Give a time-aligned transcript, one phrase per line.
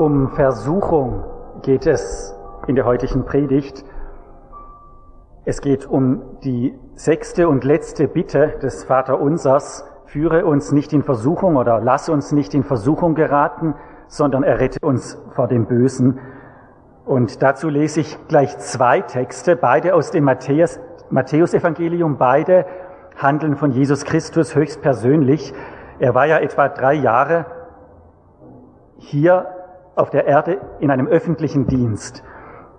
[0.00, 1.24] Um Versuchung
[1.60, 2.34] geht es
[2.66, 3.84] in der heutigen Predigt.
[5.44, 9.84] Es geht um die sechste und letzte Bitte des Vaterunsers.
[10.06, 13.74] Führe uns nicht in Versuchung oder lass uns nicht in Versuchung geraten,
[14.08, 16.18] sondern errette uns vor dem Bösen.
[17.04, 20.80] Und dazu lese ich gleich zwei Texte, beide aus dem Matthäus,
[21.10, 22.64] Matthäusevangelium, beide
[23.16, 25.52] handeln von Jesus Christus höchstpersönlich.
[25.98, 27.44] Er war ja etwa drei Jahre
[28.96, 29.59] hier
[29.94, 32.22] auf der Erde in einem öffentlichen Dienst.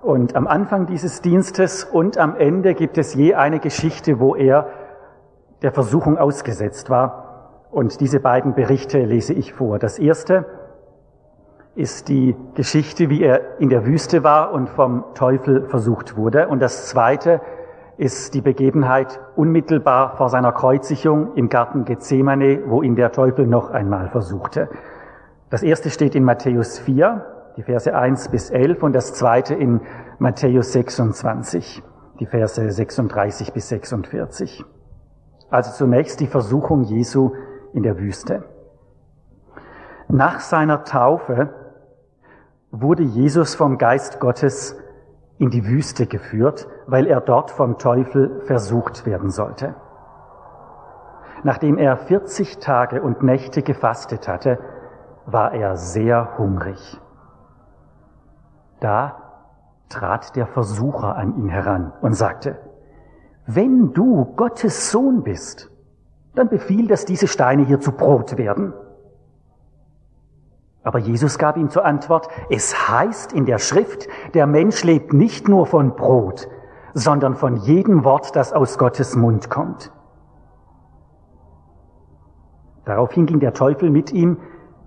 [0.02, 4.68] Und am Anfang dieses Dienstes und am Ende gibt es je eine Geschichte, wo er
[5.62, 7.68] der Versuchung ausgesetzt war.
[7.70, 9.78] Und diese beiden Berichte lese ich vor.
[9.78, 10.46] Das erste
[11.76, 16.48] ist die Geschichte, wie er in der Wüste war und vom Teufel versucht wurde.
[16.48, 17.40] Und das zweite
[17.98, 23.70] ist die Begebenheit unmittelbar vor seiner Kreuzigung im Garten Gethsemane, wo ihn der Teufel noch
[23.70, 24.70] einmal versuchte.
[25.52, 27.26] Das erste steht in Matthäus 4,
[27.58, 29.82] die Verse 1 bis 11 und das zweite in
[30.18, 31.84] Matthäus 26,
[32.22, 34.64] die Verse 36 bis 46.
[35.50, 37.34] Also zunächst die Versuchung Jesu
[37.74, 38.46] in der Wüste.
[40.08, 41.50] Nach seiner Taufe
[42.72, 44.80] wurde Jesus vom Geist Gottes
[45.38, 49.76] in die Wüste geführt, weil er dort vom Teufel versucht werden sollte.
[51.44, 54.58] Nachdem er 40 Tage und Nächte gefastet hatte,
[55.26, 57.00] war er sehr hungrig.
[58.80, 59.16] Da
[59.90, 62.58] trat der Versucher an ihn heran und sagte,
[63.46, 65.70] wenn du Gottes Sohn bist,
[66.36, 68.74] dann befiehl, dass diese Steine hier zu Brot werden.
[70.84, 75.48] Aber Jesus gab ihm zur Antwort, es heißt in der Schrift, der Mensch lebt nicht
[75.48, 76.48] nur von Brot,
[76.94, 79.92] sondern von jedem Wort, das aus Gottes Mund kommt.
[82.86, 84.38] Daraufhin ging der Teufel mit ihm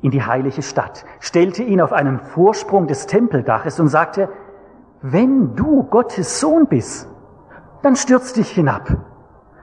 [0.05, 4.29] in die heilige Stadt, stellte ihn auf einen Vorsprung des Tempeldaches und sagte,
[5.01, 7.09] wenn du Gottes Sohn bist,
[7.83, 8.99] dann stürz dich hinab.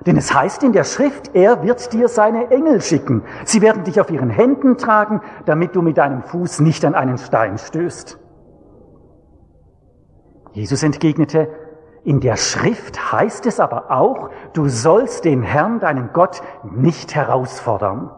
[0.07, 3.21] Denn es heißt in der Schrift, er wird dir seine Engel schicken.
[3.45, 7.19] Sie werden dich auf ihren Händen tragen, damit du mit deinem Fuß nicht an einen
[7.19, 8.19] Stein stößt.
[10.53, 11.49] Jesus entgegnete,
[12.03, 18.09] in der Schrift heißt es aber auch, du sollst den Herrn, deinen Gott, nicht herausfordern.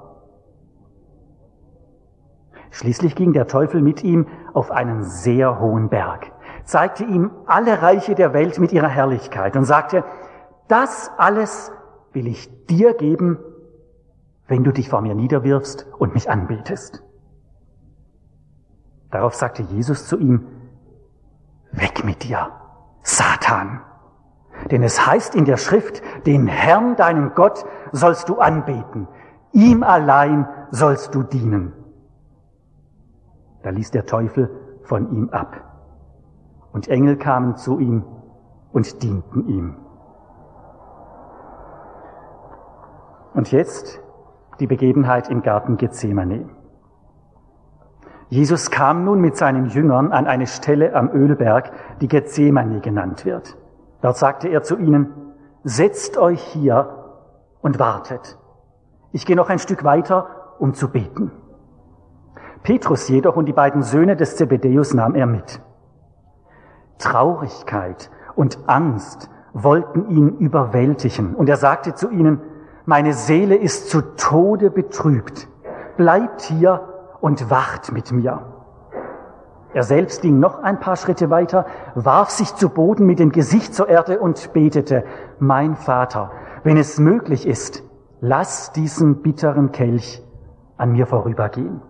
[2.73, 6.31] Schließlich ging der Teufel mit ihm auf einen sehr hohen Berg,
[6.63, 10.03] zeigte ihm alle Reiche der Welt mit ihrer Herrlichkeit und sagte,
[10.67, 11.71] das alles
[12.13, 13.37] will ich dir geben,
[14.47, 17.03] wenn du dich vor mir niederwirfst und mich anbetest.
[19.11, 20.47] Darauf sagte Jesus zu ihm,
[21.73, 22.49] weg mit dir,
[23.03, 23.81] Satan.
[24.71, 29.07] Denn es heißt in der Schrift, den Herrn, deinen Gott, sollst du anbeten,
[29.51, 31.73] ihm allein sollst du dienen.
[33.63, 34.49] Da ließ der Teufel
[34.83, 35.55] von ihm ab.
[36.71, 38.03] Und Engel kamen zu ihm
[38.71, 39.75] und dienten ihm.
[43.33, 44.01] Und jetzt
[44.59, 46.49] die Begebenheit im Garten Gethsemane.
[48.29, 51.71] Jesus kam nun mit seinen Jüngern an eine Stelle am Ölberg,
[52.01, 53.57] die Gethsemane genannt wird.
[54.01, 55.13] Dort sagte er zu ihnen,
[55.63, 57.21] setzt euch hier
[57.61, 58.37] und wartet.
[59.11, 61.31] Ich gehe noch ein Stück weiter, um zu beten.
[62.63, 65.61] Petrus jedoch und die beiden Söhne des Zebedeus nahm er mit.
[66.97, 72.41] Traurigkeit und Angst wollten ihn überwältigen, und er sagte zu ihnen,
[72.85, 75.49] meine Seele ist zu Tode betrübt,
[75.97, 76.87] bleibt hier
[77.19, 78.41] und wacht mit mir.
[79.73, 81.65] Er selbst ging noch ein paar Schritte weiter,
[81.95, 85.03] warf sich zu Boden mit dem Gesicht zur Erde und betete,
[85.39, 86.31] mein Vater,
[86.63, 87.83] wenn es möglich ist,
[88.21, 90.23] lass diesen bitteren Kelch
[90.77, 91.81] an mir vorübergehen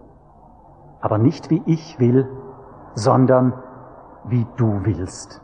[1.04, 2.30] aber nicht wie ich will,
[2.96, 3.62] sondern
[4.24, 5.42] wie du willst.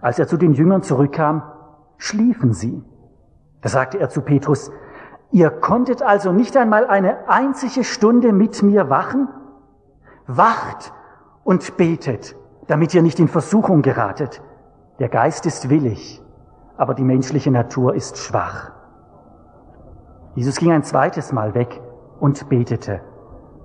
[0.00, 1.42] Als er zu den Jüngern zurückkam,
[1.98, 2.82] schliefen sie.
[3.60, 4.72] Da sagte er zu Petrus,
[5.32, 9.28] ihr konntet also nicht einmal eine einzige Stunde mit mir wachen?
[10.26, 10.94] Wacht
[11.44, 12.36] und betet,
[12.68, 14.40] damit ihr nicht in Versuchung geratet.
[14.98, 16.22] Der Geist ist willig,
[16.78, 18.70] aber die menschliche Natur ist schwach.
[20.36, 21.82] Jesus ging ein zweites Mal weg
[22.18, 23.02] und betete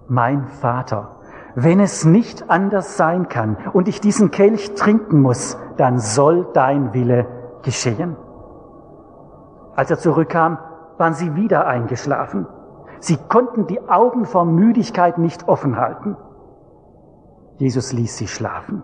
[0.07, 1.15] mein Vater,
[1.55, 6.93] wenn es nicht anders sein kann und ich diesen Kelch trinken muss, dann soll dein
[6.93, 7.27] Wille
[7.63, 8.17] geschehen.
[9.75, 10.57] Als er zurückkam,
[10.97, 12.47] waren sie wieder eingeschlafen.
[12.99, 16.15] Sie konnten die Augen vor Müdigkeit nicht offen halten.
[17.57, 18.83] Jesus ließ sie schlafen,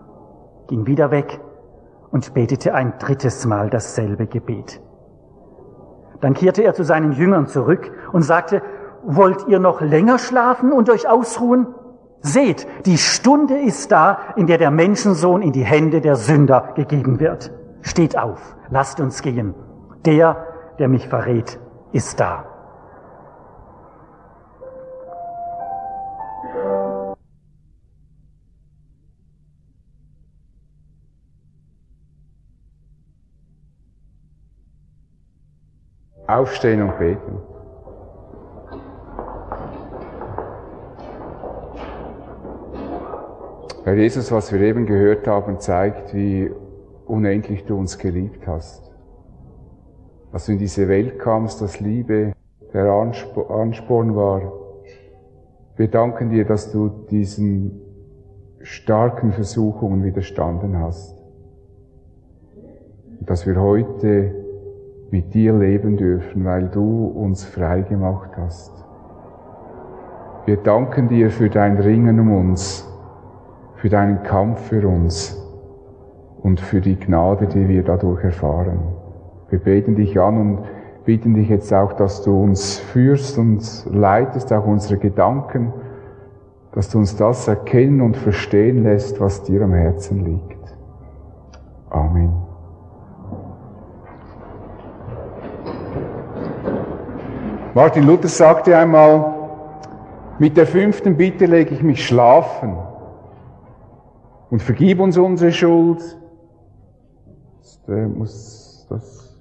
[0.68, 1.40] ging wieder weg
[2.10, 4.80] und betete ein drittes Mal dasselbe Gebet.
[6.20, 8.62] Dann kehrte er zu seinen Jüngern zurück und sagte,
[9.04, 11.66] wollt ihr noch länger schlafen und euch ausruhen?
[12.20, 17.18] Seht, die Stunde ist da, in der der Menschensohn in die Hände der Sünder gegeben
[17.18, 17.50] wird.
[17.82, 19.54] Steht auf, lasst uns gehen.
[20.04, 20.46] Der,
[20.78, 21.58] der mich verrät,
[21.92, 22.44] ist da.
[36.28, 37.51] Aufstehen und beten.
[43.84, 46.48] Herr Jesus, was wir eben gehört haben, zeigt, wie
[47.04, 48.92] unendlich du uns geliebt hast.
[50.30, 52.32] Dass du in diese Welt kamst, dass Liebe
[52.72, 54.52] der Ansporn war.
[55.74, 57.80] Wir danken dir, dass du diesen
[58.60, 61.18] starken Versuchungen widerstanden hast.
[63.18, 64.32] Und dass wir heute
[65.10, 68.72] mit dir leben dürfen, weil du uns frei gemacht hast.
[70.46, 72.88] Wir danken dir für dein Ringen um uns,
[73.82, 75.36] für deinen Kampf für uns
[76.40, 78.78] und für die Gnade, die wir dadurch erfahren.
[79.50, 80.58] Wir beten dich an und
[81.04, 85.72] bitten dich jetzt auch, dass du uns führst und leitest, auch unsere Gedanken,
[86.70, 90.76] dass du uns das erkennen und verstehen lässt, was dir am Herzen liegt.
[91.90, 92.32] Amen.
[97.74, 99.34] Martin Luther sagte einmal,
[100.38, 102.76] mit der fünften Bitte lege ich mich schlafen
[104.52, 106.18] und vergib uns unsere Schuld.
[107.88, 109.34] Der muss das.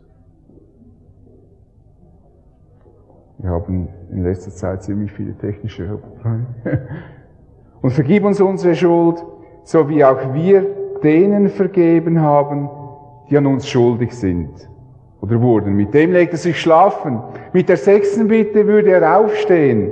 [3.40, 6.46] Wir haben in letzter Zeit ziemlich viele technische Probleme.
[7.82, 9.26] Und vergib uns unsere Schuld,
[9.64, 10.66] so wie auch wir
[11.04, 12.70] denen vergeben haben,
[13.30, 14.70] die an uns schuldig sind
[15.20, 15.74] oder wurden.
[15.74, 17.20] Mit dem legt er sich schlafen.
[17.52, 19.92] Mit der sechsten Bitte würde er aufstehen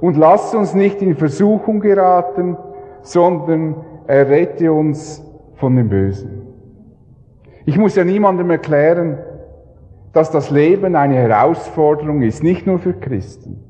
[0.00, 2.56] und lasst uns nicht in Versuchung geraten,
[3.02, 3.74] sondern
[4.06, 5.24] errette uns
[5.54, 6.42] von dem Bösen.
[7.66, 9.18] Ich muss ja niemandem erklären,
[10.12, 13.60] dass das Leben eine Herausforderung ist, nicht nur für Christen.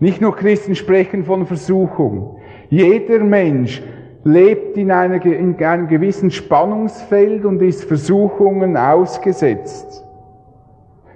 [0.00, 2.38] Nicht nur Christen sprechen von Versuchung.
[2.70, 3.82] Jeder Mensch
[4.24, 10.04] lebt in, einer, in einem gewissen Spannungsfeld und ist Versuchungen ausgesetzt.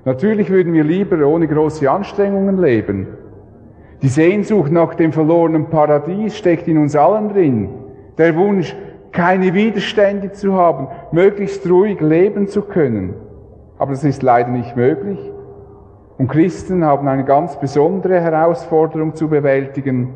[0.05, 3.07] Natürlich würden wir lieber ohne große Anstrengungen leben.
[4.03, 7.69] Die Sehnsucht nach dem verlorenen Paradies steckt in uns allen drin.
[8.19, 8.75] Der Wunsch,
[9.13, 13.15] keine Widerstände zu haben, möglichst ruhig leben zu können.
[13.79, 15.19] Aber das ist leider nicht möglich.
[16.19, 20.15] Und Christen haben eine ganz besondere Herausforderung zu bewältigen,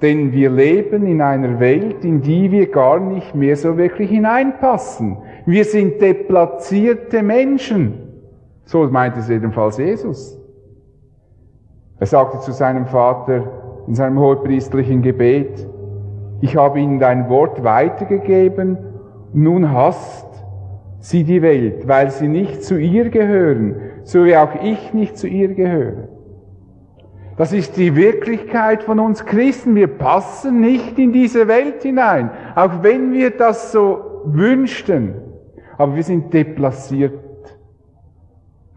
[0.00, 5.18] denn wir leben in einer Welt, in die wir gar nicht mehr so wirklich hineinpassen.
[5.44, 7.94] Wir sind deplatzierte Menschen.
[8.64, 10.38] So meint es jedenfalls Jesus.
[11.98, 13.42] Er sagte zu seinem Vater
[13.88, 15.66] in seinem hohepriestlichen Gebet,
[16.40, 18.78] ich habe ihnen dein Wort weitergegeben,
[19.32, 20.26] nun hasst
[21.00, 25.26] sie die Welt, weil sie nicht zu ihr gehören, so wie auch ich nicht zu
[25.26, 26.08] ihr gehöre.
[27.36, 29.76] Das ist die Wirklichkeit von uns Christen.
[29.76, 35.14] Wir passen nicht in diese Welt hinein, auch wenn wir das so wünschten.
[35.76, 37.28] Aber wir sind deplaciert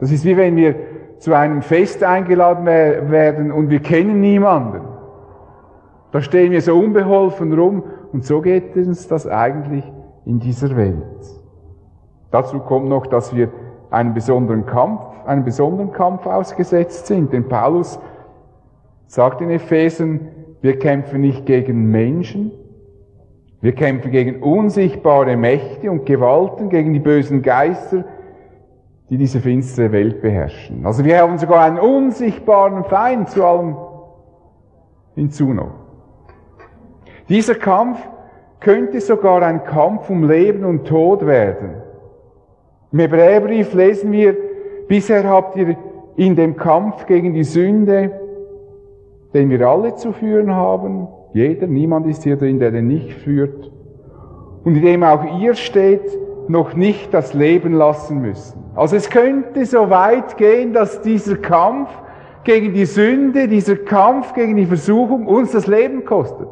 [0.02, 0.76] das ist wie wenn wir
[1.20, 4.82] zu einem Fest eingeladen werden und wir kennen niemanden.
[6.12, 9.84] Da stehen wir so unbeholfen rum und so geht uns das eigentlich
[10.26, 10.96] in dieser Welt.
[12.32, 13.50] Dazu kommt noch, dass wir
[13.90, 17.34] einen besonderen Kampf, einen besonderen Kampf ausgesetzt sind.
[17.34, 18.00] Denn Paulus
[19.08, 20.28] sagt in Ephesen,
[20.62, 22.52] wir kämpfen nicht gegen Menschen,
[23.62, 28.06] wir kämpfen gegen unsichtbare Mächte und Gewalten, gegen die bösen Geister,
[29.10, 30.86] die diese finstere Welt beherrschen.
[30.86, 33.76] Also wir haben sogar einen unsichtbaren Feind zu allem
[35.16, 35.81] hinzu noch.
[37.30, 38.00] Dieser Kampf
[38.60, 41.76] könnte sogar ein Kampf um Leben und Tod werden.
[42.92, 44.36] Im Hebräerbrief lesen wir,
[44.88, 45.76] bisher habt ihr
[46.18, 48.12] in dem Kampf gegen die Sünde,
[49.34, 53.72] den wir alle zu führen haben, jeder, niemand ist hier drin, der den nicht führt,
[54.64, 56.02] und in dem auch ihr steht,
[56.48, 58.62] noch nicht das Leben lassen müssen.
[58.76, 61.90] Also es könnte so weit gehen, dass dieser Kampf
[62.44, 66.48] gegen die Sünde, dieser Kampf gegen die Versuchung uns das Leben kostet.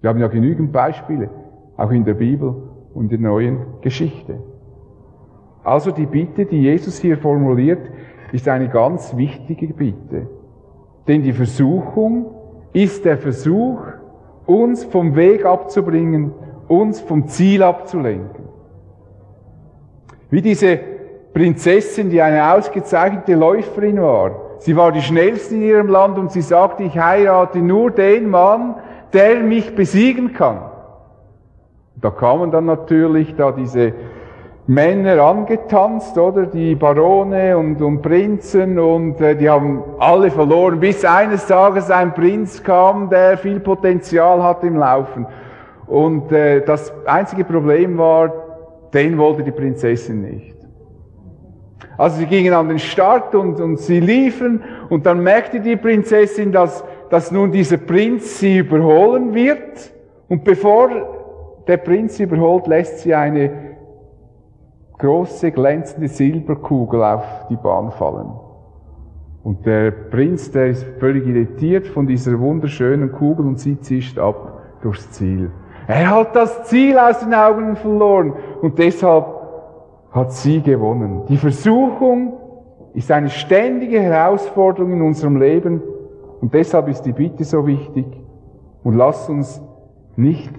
[0.00, 1.30] Wir haben ja genügend Beispiele,
[1.76, 2.54] auch in der Bibel
[2.94, 4.38] und in der neuen Geschichte.
[5.62, 7.90] Also die Bitte, die Jesus hier formuliert,
[8.32, 10.26] ist eine ganz wichtige Bitte.
[11.06, 12.26] Denn die Versuchung
[12.72, 13.80] ist der Versuch,
[14.46, 16.32] uns vom Weg abzubringen,
[16.68, 18.44] uns vom Ziel abzulenken.
[20.30, 20.78] Wie diese
[21.34, 24.32] Prinzessin, die eine ausgezeichnete Läuferin war.
[24.58, 28.76] Sie war die schnellste in ihrem Land und sie sagte, ich heirate nur den Mann,
[29.12, 30.60] der mich besiegen kann.
[31.96, 33.92] Da kamen dann natürlich da diese
[34.66, 36.46] Männer angetanzt, oder?
[36.46, 42.14] Die Barone und, und Prinzen und äh, die haben alle verloren, bis eines Tages ein
[42.14, 45.26] Prinz kam, der viel Potenzial hat im Laufen.
[45.86, 48.32] Und äh, das einzige Problem war,
[48.94, 50.56] den wollte die Prinzessin nicht.
[51.98, 56.52] Also sie gingen an den Start und, und sie liefen und dann merkte die Prinzessin,
[56.52, 59.92] dass, dass nun dieser Prinz sie überholen wird.
[60.28, 60.88] Und bevor
[61.66, 63.50] der Prinz sie überholt, lässt sie eine
[64.98, 68.30] große glänzende Silberkugel auf die Bahn fallen.
[69.42, 74.60] Und der Prinz, der ist völlig irritiert von dieser wunderschönen Kugel und sie zischt ab
[74.82, 75.50] durchs Ziel.
[75.88, 79.24] Er hat das Ziel aus den Augen verloren und deshalb
[80.12, 81.22] hat sie gewonnen.
[81.28, 82.34] Die Versuchung
[82.94, 85.82] ist eine ständige Herausforderung in unserem Leben
[86.40, 88.06] und deshalb ist die Bitte so wichtig
[88.82, 89.62] und lasst uns
[90.16, 90.54] nicht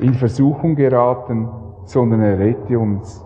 [0.00, 1.48] in Versuchung geraten,
[1.84, 3.24] sondern errette uns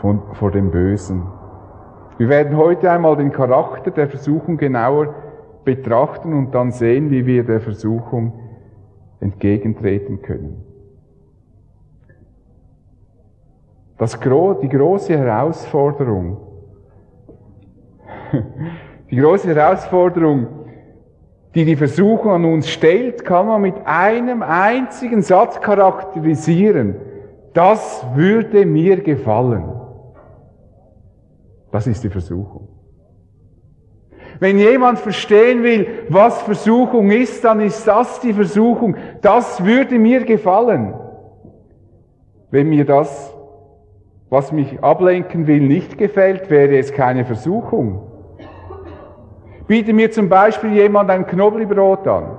[0.00, 1.22] von, vor dem Bösen.
[2.18, 5.14] Wir werden heute einmal den Charakter der Versuchung genauer
[5.64, 8.32] betrachten und dann sehen, wie wir der Versuchung
[9.20, 10.62] entgegentreten können.
[13.98, 16.36] Das, die große Herausforderung,
[19.10, 20.63] die große Herausforderung,
[21.54, 26.96] die die Versuchung an uns stellt, kann man mit einem einzigen Satz charakterisieren.
[27.52, 29.64] Das würde mir gefallen.
[31.70, 32.68] Das ist die Versuchung.
[34.40, 38.96] Wenn jemand verstehen will, was Versuchung ist, dann ist das die Versuchung.
[39.22, 40.94] Das würde mir gefallen.
[42.50, 43.32] Wenn mir das,
[44.28, 48.13] was mich ablenken will, nicht gefällt, wäre es keine Versuchung.
[49.66, 52.38] Biete mir zum Beispiel jemand ein Knoblauchbrot an.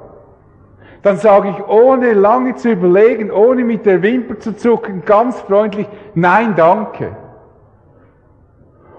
[1.01, 5.87] Dann sage ich, ohne lange zu überlegen, ohne mit der Wimper zu zucken, ganz freundlich,
[6.15, 7.15] nein, danke.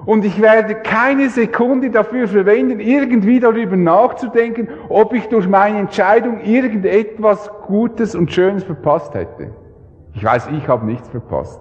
[0.05, 6.41] Und ich werde keine Sekunde dafür verwenden, irgendwie darüber nachzudenken, ob ich durch meine Entscheidung
[6.43, 9.51] irgendetwas Gutes und Schönes verpasst hätte.
[10.15, 11.61] Ich weiß, ich habe nichts verpasst.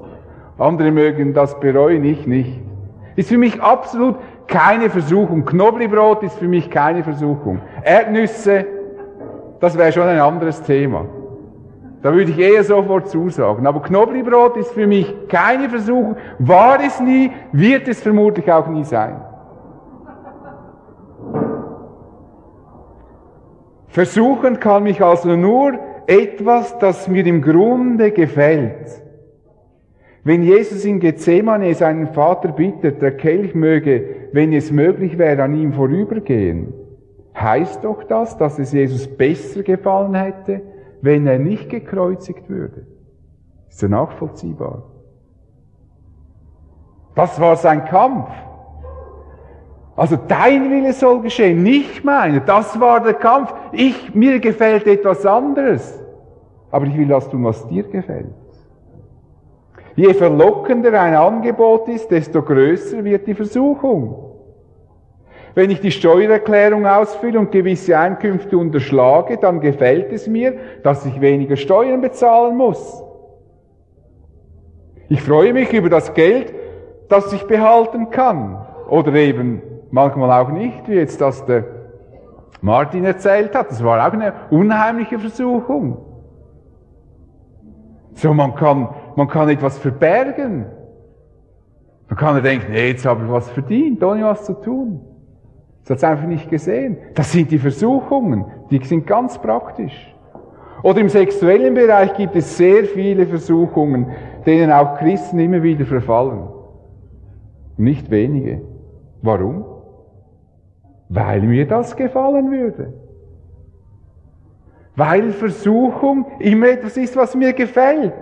[0.60, 2.62] Andere mögen das bereuen, ich nicht.
[3.16, 5.46] Ist für mich absolut keine Versuchung.
[5.46, 7.62] Knoblauchbrot ist für mich keine Versuchung.
[7.84, 8.66] Erdnüsse,
[9.60, 11.06] das wäre schon ein anderes Thema.
[12.02, 13.66] Da würde ich eher sofort zusagen.
[13.66, 18.84] Aber Knoblauchbrot ist für mich keine Versuchung, war es nie, wird es vermutlich auch nie
[18.84, 19.22] sein.
[23.88, 29.05] Versuchen kann mich also nur etwas, das mir im Grunde gefällt.
[30.26, 35.56] Wenn Jesus in Gethsemane seinen Vater bittet, der Kelch möge, wenn es möglich wäre, an
[35.56, 36.74] ihm vorübergehen,
[37.38, 40.64] heißt doch das, dass es Jesus besser gefallen hätte,
[41.02, 42.88] wenn er nicht gekreuzigt würde.
[43.70, 44.90] Ist ja nachvollziehbar.
[47.14, 48.32] Das war sein Kampf.
[49.96, 52.40] Also dein Wille soll geschehen, nicht meiner.
[52.40, 53.54] Das war der Kampf.
[53.74, 56.04] Ich, mir gefällt etwas anderes.
[56.72, 58.34] Aber ich will das tun, was dir gefällt.
[59.96, 64.26] Je verlockender ein Angebot ist, desto größer wird die Versuchung.
[65.54, 71.22] Wenn ich die Steuererklärung ausfülle und gewisse Einkünfte unterschlage, dann gefällt es mir, dass ich
[71.22, 73.02] weniger Steuern bezahlen muss.
[75.08, 76.54] Ich freue mich über das Geld,
[77.08, 78.66] das ich behalten kann.
[78.90, 79.62] Oder eben
[79.92, 81.64] manchmal auch nicht, wie jetzt das der
[82.60, 83.72] Martin erzählt hat.
[83.72, 86.15] Das war auch eine unheimliche Versuchung.
[88.16, 90.66] So, man kann, man kann etwas verbergen.
[92.08, 95.02] Man kann denken, nee, jetzt habe ich was verdient, ohne was zu tun.
[95.82, 96.98] Das hat es einfach nicht gesehen.
[97.14, 100.14] Das sind die Versuchungen, die sind ganz praktisch.
[100.82, 104.08] Oder im sexuellen Bereich gibt es sehr viele Versuchungen,
[104.46, 106.48] denen auch Christen immer wieder verfallen.
[107.78, 108.62] Nicht wenige.
[109.22, 109.66] Warum?
[111.10, 112.94] Weil mir das gefallen würde.
[114.96, 118.14] Weil Versuchung immer etwas ist, was mir gefällt.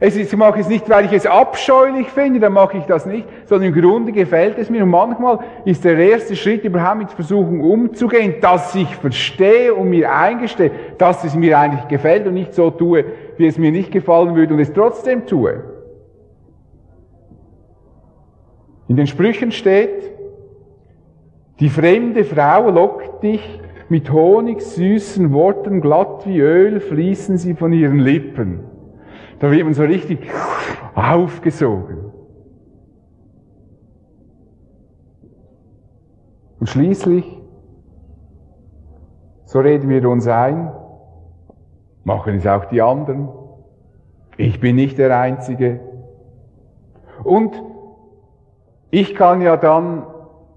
[0.00, 3.06] Es ist, ich mache es nicht, weil ich es abscheulich finde, dann mache ich das
[3.06, 4.82] nicht, sondern im Grunde gefällt es mir.
[4.82, 10.12] Und manchmal ist der erste Schritt überhaupt mit Versuchung umzugehen, dass ich verstehe und mir
[10.12, 13.04] eingestehe, dass es mir eigentlich gefällt und nicht so tue,
[13.36, 15.62] wie es mir nicht gefallen würde und es trotzdem tue.
[18.88, 20.12] In den Sprüchen steht,
[21.60, 27.72] die fremde Frau lockt dich mit Honig süßen Worten, glatt wie Öl fließen sie von
[27.72, 28.60] ihren Lippen.
[29.40, 30.20] Da wird man so richtig
[30.94, 32.12] aufgesogen.
[36.60, 37.40] Und schließlich,
[39.44, 40.70] so reden wir uns ein,
[42.04, 43.30] Machen es auch die anderen.
[44.36, 45.80] Ich bin nicht der Einzige.
[47.22, 47.60] Und
[48.90, 50.04] ich kann ja dann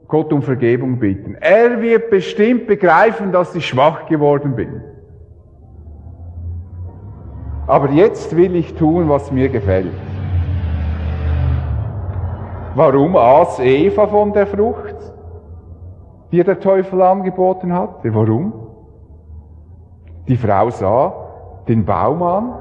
[0.08, 1.36] Gott um Vergebung bitten.
[1.36, 4.82] Er wird bestimmt begreifen, dass ich schwach geworden bin.
[7.68, 9.92] Aber jetzt will ich tun, was mir gefällt.
[12.76, 14.96] Warum aß Eva von der Frucht,
[16.32, 18.14] die der Teufel angeboten hatte?
[18.14, 18.54] Warum?
[20.28, 21.14] Die Frau sah
[21.68, 22.54] den Baum an,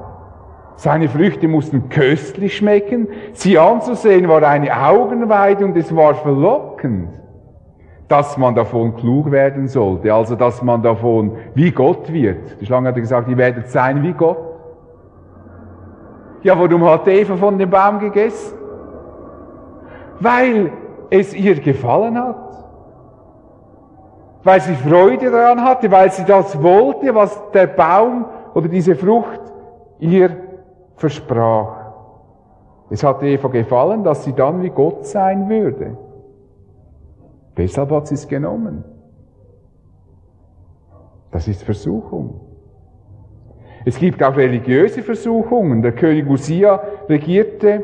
[0.75, 7.09] seine Früchte mussten köstlich schmecken, sie anzusehen war eine Augenweide und es war verlockend,
[8.07, 12.61] dass man davon klug werden sollte, also dass man davon wie Gott wird.
[12.61, 14.37] Die Schlange hatte gesagt, ihr werdet sein wie Gott.
[16.43, 18.57] Ja, warum hat Eva von dem Baum gegessen?
[20.19, 20.71] Weil
[21.09, 22.35] es ihr gefallen hat.
[24.43, 29.41] Weil sie Freude daran hatte, weil sie das wollte, was der Baum oder diese Frucht
[29.99, 30.29] ihr
[30.95, 31.75] versprach.
[32.89, 35.97] Es hat Eva gefallen, dass sie dann wie Gott sein würde.
[37.57, 38.83] Deshalb hat sie es genommen.
[41.31, 42.41] Das ist Versuchung.
[43.85, 45.81] Es gibt auch religiöse Versuchungen.
[45.81, 47.83] Der König Usia regierte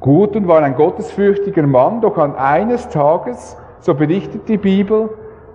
[0.00, 5.10] gut und war ein gottesfürchtiger Mann, doch an eines Tages, so berichtet die Bibel,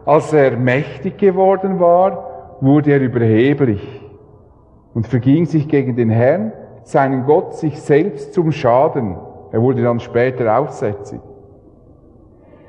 [0.06, 4.02] als er mächtig geworden war, wurde er überheblich
[4.94, 6.52] und verging sich gegen den Herrn,
[6.84, 9.18] seinen Gott, sich selbst zum Schaden.
[9.52, 11.20] Er wurde dann später aussätzig.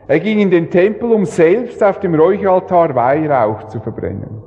[0.06, 4.42] Er ging in den Tempel, um selbst auf dem Räucheraltar Weihrauch zu verbrennen.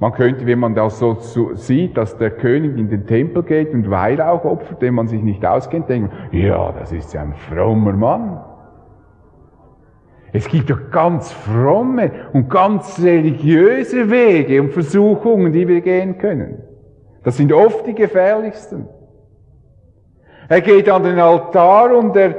[0.00, 1.16] Man könnte, wenn man das so
[1.54, 5.46] sieht, dass der König in den Tempel geht und Weihrauch opfert, den man sich nicht
[5.46, 8.40] auskennt, denken, ja, das ist ja ein frommer Mann.
[10.32, 16.62] Es gibt doch ganz fromme und ganz religiöse Wege und Versuchungen, die wir gehen können.
[17.22, 18.88] Das sind oft die gefährlichsten.
[20.48, 22.34] Er geht an den Altar und er,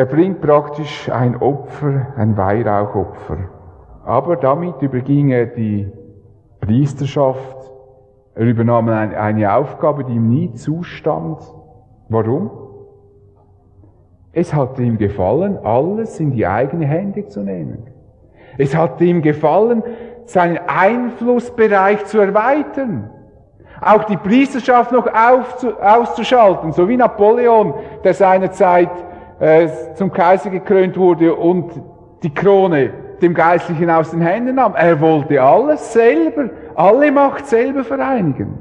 [0.00, 3.36] er bringt praktisch ein Opfer, ein Weihrauchopfer.
[4.06, 5.92] Aber damit überging er die
[6.58, 7.70] Priesterschaft.
[8.34, 11.42] Er übernahm eine Aufgabe, die ihm nie zustand.
[12.08, 12.50] Warum?
[14.32, 17.82] Es hat ihm gefallen, alles in die eigene Hände zu nehmen.
[18.56, 19.82] Es hat ihm gefallen,
[20.24, 23.10] seinen Einflussbereich zu erweitern.
[23.82, 28.88] Auch die Priesterschaft noch auszuschalten, so wie Napoleon, der seinerzeit
[29.40, 31.72] äh, zum Kaiser gekrönt wurde und
[32.22, 34.74] die Krone dem Geistlichen aus den Händen nahm.
[34.74, 38.58] Er wollte alles selber, alle Macht selber vereinigen.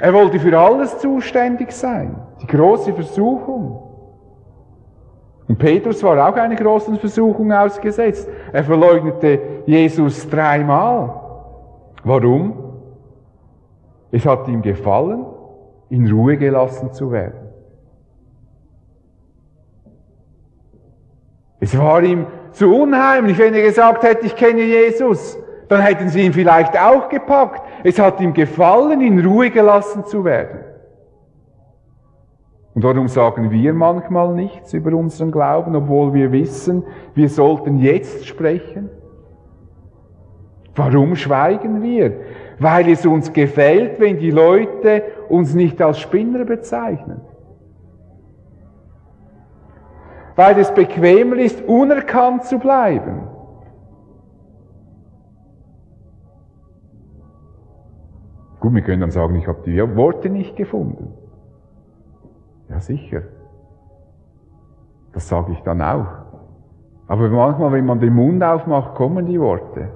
[0.00, 2.16] Er wollte für alles zuständig sein.
[2.40, 3.82] Die große Versuchung.
[5.46, 8.28] Und Petrus war auch einer großen Versuchung ausgesetzt.
[8.52, 11.20] Er verleugnete Jesus dreimal.
[12.04, 12.54] Warum?
[14.10, 15.26] Es hat ihm gefallen,
[15.90, 17.39] in Ruhe gelassen zu werden.
[21.60, 25.38] Es war ihm zu unheimlich, wenn er gesagt hätte, ich kenne Jesus.
[25.68, 27.62] Dann hätten sie ihn vielleicht auch gepackt.
[27.84, 30.64] Es hat ihm gefallen, in Ruhe gelassen zu werden.
[32.74, 38.26] Und warum sagen wir manchmal nichts über unseren Glauben, obwohl wir wissen, wir sollten jetzt
[38.26, 38.88] sprechen?
[40.74, 42.12] Warum schweigen wir?
[42.58, 47.20] Weil es uns gefällt, wenn die Leute uns nicht als Spinner bezeichnen.
[50.40, 53.24] Weil es bequemer ist, unerkannt zu bleiben.
[58.58, 61.12] Gut, wir können dann sagen, ich habe die Worte nicht gefunden.
[62.70, 63.20] Ja, sicher.
[65.12, 66.06] Das sage ich dann auch.
[67.06, 69.88] Aber manchmal, wenn man den Mund aufmacht, kommen die Worte.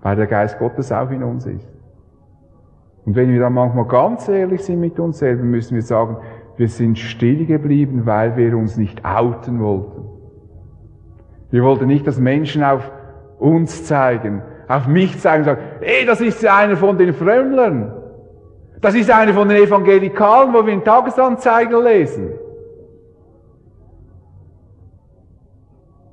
[0.00, 1.68] Weil der Geist Gottes auch in uns ist.
[3.04, 6.16] Und wenn wir dann manchmal ganz ehrlich sind mit uns selber, müssen wir sagen,
[6.58, 10.04] wir sind still geblieben, weil wir uns nicht outen wollten.
[11.50, 12.90] Wir wollten nicht, dass Menschen auf
[13.38, 17.94] uns zeigen, auf mich zeigen und sagen, ey, das ist einer von den Frömmlern.
[18.80, 22.32] Das ist einer von den Evangelikalen, wo wir in Tagesanzeiger lesen.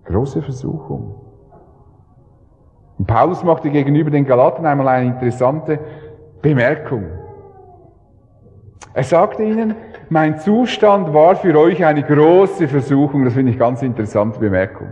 [0.06, 1.16] Große Versuchung.
[3.00, 5.80] Und Paulus machte gegenüber den Galaten einmal eine interessante
[6.44, 7.06] Bemerkung.
[8.94, 9.76] Er sagte ihnen,
[10.10, 13.26] mein Zustand war für euch eine große Versuchung.
[13.26, 14.90] Das finde ich ganz interessante Bemerkung.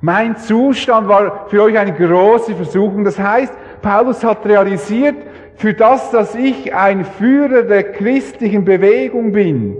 [0.00, 3.04] Mein Zustand war für euch eine große Versuchung.
[3.04, 5.16] Das heißt, Paulus hat realisiert,
[5.56, 9.76] für das, dass ich ein Führer der christlichen Bewegung bin,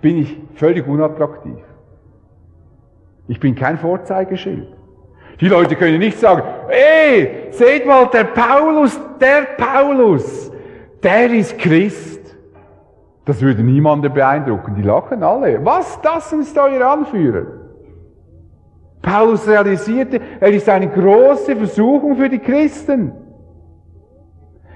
[0.00, 1.58] bin ich völlig unattraktiv.
[3.26, 4.68] Ich bin kein Vorzeigeschild.
[5.40, 10.52] Die Leute können nicht sagen, ey, seht mal, der Paulus, der Paulus,
[11.02, 12.13] der ist Christ.
[13.24, 14.74] Das würde niemanden beeindrucken.
[14.74, 15.64] Die lachen alle.
[15.64, 17.46] Was, das ist euer Anführer?
[19.00, 23.12] Paulus realisierte, er ist eine große Versuchung für die Christen.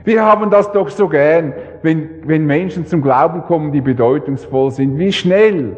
[0.04, 4.98] Wir haben das doch so gern, wenn, wenn Menschen zum Glauben kommen, die bedeutungsvoll sind.
[4.98, 5.76] Wie schnell,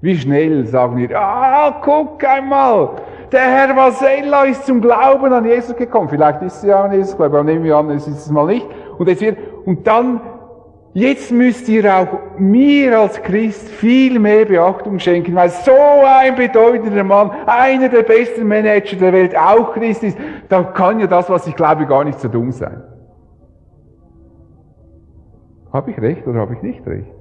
[0.00, 2.90] wie schnell sagen wir, ah, guck einmal,
[3.32, 6.08] der Herr Vasella ist zum Glauben an Jesus gekommen.
[6.08, 8.66] Vielleicht ist er ja an Jesus aber nehmen wir an, es ist es mal nicht.
[8.96, 10.20] Und, es wird, und dann,
[10.98, 17.04] jetzt müsst ihr auch mir als Christ viel mehr Beachtung schenken, weil so ein bedeutender
[17.04, 21.46] Mann, einer der besten Manager der Welt, auch Christ ist, da kann ja das, was
[21.46, 22.82] ich glaube, gar nicht so dumm sein.
[25.72, 27.12] Habe ich recht oder habe ich nicht recht?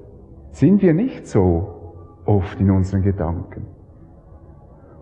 [0.52, 3.68] Sind wir nicht so oft in unseren Gedanken?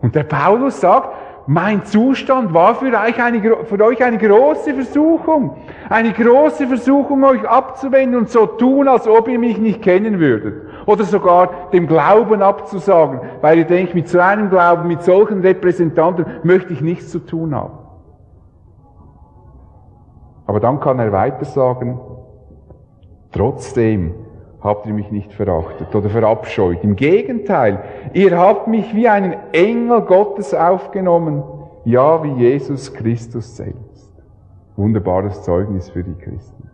[0.02, 1.16] Und der Paulus sagt,
[1.48, 5.58] mein Zustand war für euch, eine, für euch eine große Versuchung.
[5.90, 10.64] Eine große Versuchung, euch abzuwenden und so tun, als ob ihr mich nicht kennen würdet.
[10.86, 16.26] Oder sogar dem Glauben abzusagen, weil ihr denkt, mit so einem Glauben, mit solchen Repräsentanten
[16.44, 17.78] möchte ich nichts zu tun haben.
[20.48, 22.00] Aber dann kann er weiter sagen,
[23.36, 24.14] Trotzdem
[24.66, 26.84] habt ihr mich nicht verachtet oder verabscheut.
[26.84, 31.44] Im Gegenteil, ihr habt mich wie einen Engel Gottes aufgenommen,
[31.86, 34.12] ja, wie Jesus Christus selbst.
[34.76, 36.70] Wunderbares Zeugnis für die Christen.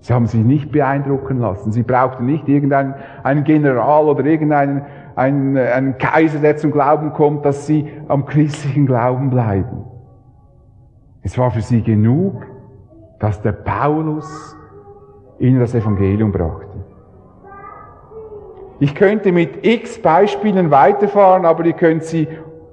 [0.00, 1.72] Sie haben sich nicht beeindrucken lassen.
[1.72, 7.44] Sie brauchten nicht irgendeinen einen General oder irgendeinen einen, einen Kaiser, der zum Glauben kommt,
[7.44, 9.84] dass sie am christlichen Glauben bleiben.
[11.22, 12.46] Es war für sie genug,
[13.18, 14.56] dass der Paulus
[15.40, 16.66] ihnen das Evangelium brachte.
[18.78, 22.28] Ich könnte mit x Beispielen weiterfahren, aber ihr könnt sie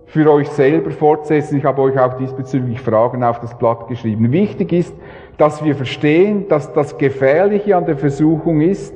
[0.05, 1.57] für euch selber fortsetzen.
[1.57, 4.31] Ich habe euch auch diesbezüglich Fragen auf das Blatt geschrieben.
[4.31, 4.95] Wichtig ist,
[5.37, 8.93] dass wir verstehen, dass das Gefährliche an der Versuchung ist,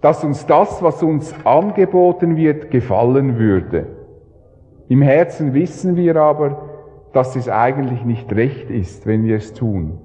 [0.00, 3.86] dass uns das, was uns angeboten wird, gefallen würde.
[4.88, 6.68] Im Herzen wissen wir aber,
[7.12, 9.98] dass es eigentlich nicht recht ist, wenn wir es tun.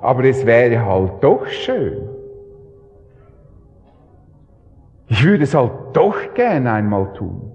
[0.00, 2.08] Aber es wäre halt doch schön.
[5.08, 7.52] Ich würde es halt doch gern einmal tun.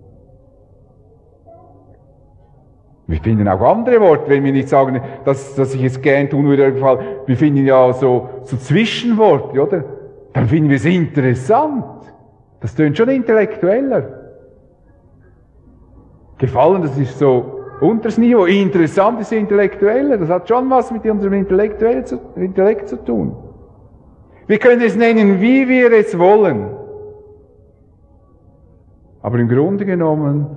[3.08, 6.46] Wir finden auch andere Worte, wenn wir nicht sagen, dass, dass ich es gern tun
[6.46, 6.76] würde.
[7.26, 9.84] Wir finden ja so, so Zwischenworte, oder?
[10.34, 11.86] Dann finden wir es interessant.
[12.60, 14.04] Das tönt schon intellektueller.
[16.38, 18.46] Gefallen, das ist so unteres Niveau.
[18.46, 20.18] Interessant ist intellektueller.
[20.18, 23.36] Das hat schon was mit unserem Intellekt zu, Intellekt zu tun.
[24.46, 26.79] Wir können es nennen, wie wir es wollen.
[29.22, 30.48] Aber im Grunde genommen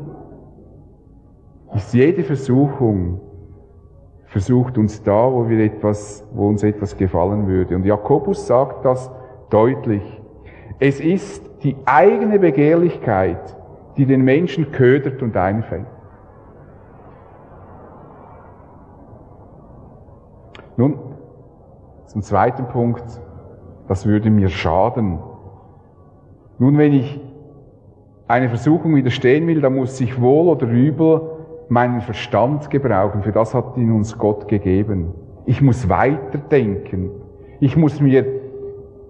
[1.75, 3.21] ist jede Versuchung
[4.27, 7.77] versucht uns da, wo wir etwas, wo uns etwas gefallen würde.
[7.77, 9.11] Und Jakobus sagt das
[9.51, 10.03] deutlich.
[10.79, 13.57] Es ist die eigene Begehrlichkeit,
[13.97, 15.87] die den Menschen ködert und einfällt.
[20.79, 20.99] Nun,
[22.07, 23.05] zum zweiten Punkt,
[23.87, 25.19] das würde mir schaden.
[26.59, 27.21] Nun, wenn ich
[28.33, 31.21] eine Versuchung widerstehen will, dann muss ich wohl oder übel
[31.69, 33.23] meinen Verstand gebrauchen.
[33.23, 35.13] Für das hat ihn uns Gott gegeben.
[35.45, 37.11] Ich muss weiterdenken.
[37.61, 38.25] Ich muss mir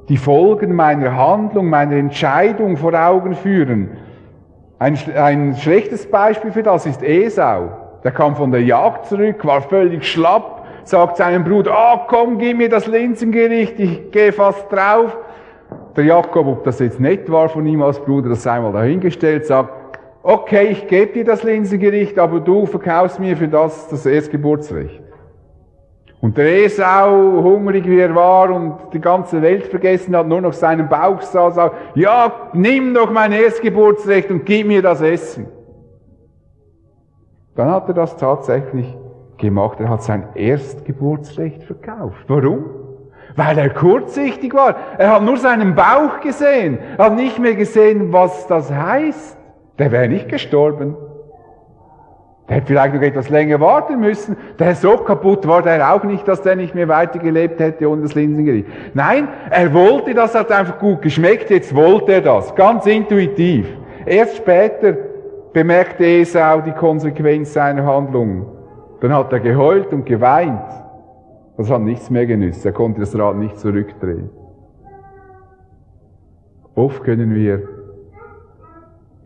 [0.08, 3.90] die Folgen meiner Handlung, meiner Entscheidung vor Augen führen.
[4.80, 7.68] Ein, ein schlechtes Beispiel für das ist Esau.
[8.02, 12.38] Der kam von der Jagd zurück, war völlig schlapp, sagt seinem Bruder, ah, oh, komm,
[12.38, 15.16] gib mir das Linsengericht, ich gehe fast drauf
[15.96, 19.46] der Jakob, ob das jetzt nett war von ihm als Bruder, das sei mal dahingestellt,
[19.46, 19.70] sagt,
[20.22, 25.02] okay, ich gebe dir das Linsengericht, aber du verkaufst mir für das das Erstgeburtsrecht.
[26.20, 30.52] Und der Esau, hungrig wie er war und die ganze Welt vergessen hat, nur noch
[30.52, 35.48] seinen Bauch sah, sagt, ja, nimm doch mein Erstgeburtsrecht und gib mir das Essen.
[37.57, 38.96] Dann hat er das tatsächlich
[39.37, 39.81] gemacht.
[39.81, 42.24] Er hat sein Erstgeburtsrecht verkauft.
[42.28, 42.81] Warum?
[43.36, 44.76] Weil er kurzsichtig war.
[44.98, 49.38] Er hat nur seinen Bauch gesehen, er hat nicht mehr gesehen, was das heißt.
[49.78, 50.96] Der wäre nicht gestorben.
[52.48, 54.36] Der hätte vielleicht noch etwas länger warten müssen.
[54.58, 58.14] Der so kaputt war der auch nicht, dass der nicht mehr weitergelebt hätte ohne das
[58.14, 58.66] Linsengericht.
[58.94, 62.54] Nein, er wollte, das hat einfach gut geschmeckt, jetzt wollte er das.
[62.54, 63.66] Ganz intuitiv.
[64.04, 64.96] Erst später
[65.52, 68.46] bemerkte Esau die Konsequenz seiner Handlung.
[69.00, 70.60] Dann hat er geheult und geweint.
[71.62, 72.66] Das hat nichts mehr genützt.
[72.66, 74.31] Er konnte das Rad nicht zurückdrehen.
[76.75, 77.62] Oft können wir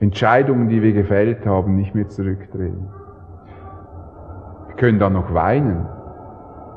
[0.01, 2.89] Entscheidungen, die wir gefällt haben, nicht mehr zurückdrehen.
[4.77, 5.87] können dann noch weinen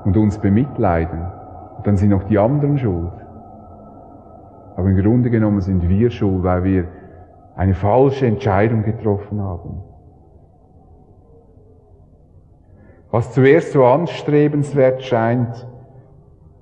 [0.06, 1.28] und uns bemitleiden.
[1.76, 3.12] Und dann sind noch die anderen schuld.
[4.78, 6.88] Aber im Grunde genommen sind wir schuld, weil wir
[7.58, 9.88] eine falsche Entscheidung getroffen haben.
[13.12, 15.67] Was zuerst so anstrebenswert scheint,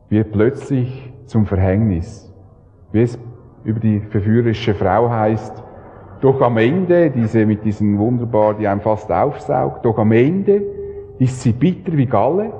[0.09, 2.33] wird plötzlich zum Verhängnis.
[2.93, 3.19] Wie es
[3.65, 5.63] über die verführerische Frau heißt,
[6.21, 10.63] doch am Ende, diese mit diesen wunderbar, die einem fast aufsaugt, doch am Ende
[11.19, 12.53] ist sie bitter wie Galle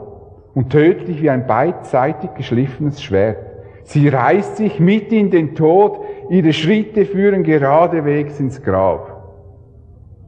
[0.54, 3.38] und tödlich wie ein beidseitig geschliffenes Schwert.
[3.84, 9.23] Sie reißt sich mit in den Tod, ihre Schritte führen geradewegs ins Grab.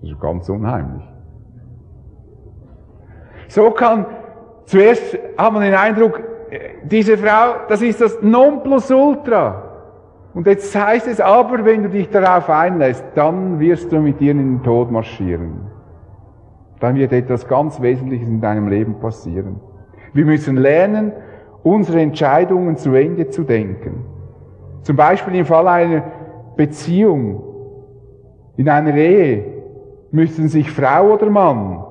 [0.01, 1.03] Das ist ganz unheimlich.
[3.49, 4.05] So kann,
[4.65, 6.21] zuerst hat man den Eindruck,
[6.83, 9.63] diese Frau, das ist das Nonplusultra.
[10.35, 14.31] Und jetzt heißt es aber, wenn du dich darauf einlässt, dann wirst du mit ihr
[14.31, 15.67] in den Tod marschieren.
[16.79, 19.59] Dann wird etwas ganz Wesentliches in deinem Leben passieren.
[20.13, 21.11] Wir müssen lernen,
[21.63, 24.05] unsere Entscheidungen zu Ende zu denken.
[24.83, 26.03] Zum Beispiel im Fall einer
[26.55, 27.43] Beziehung,
[28.57, 29.43] in einer Ehe,
[30.11, 31.83] müssen sich Frau oder Mann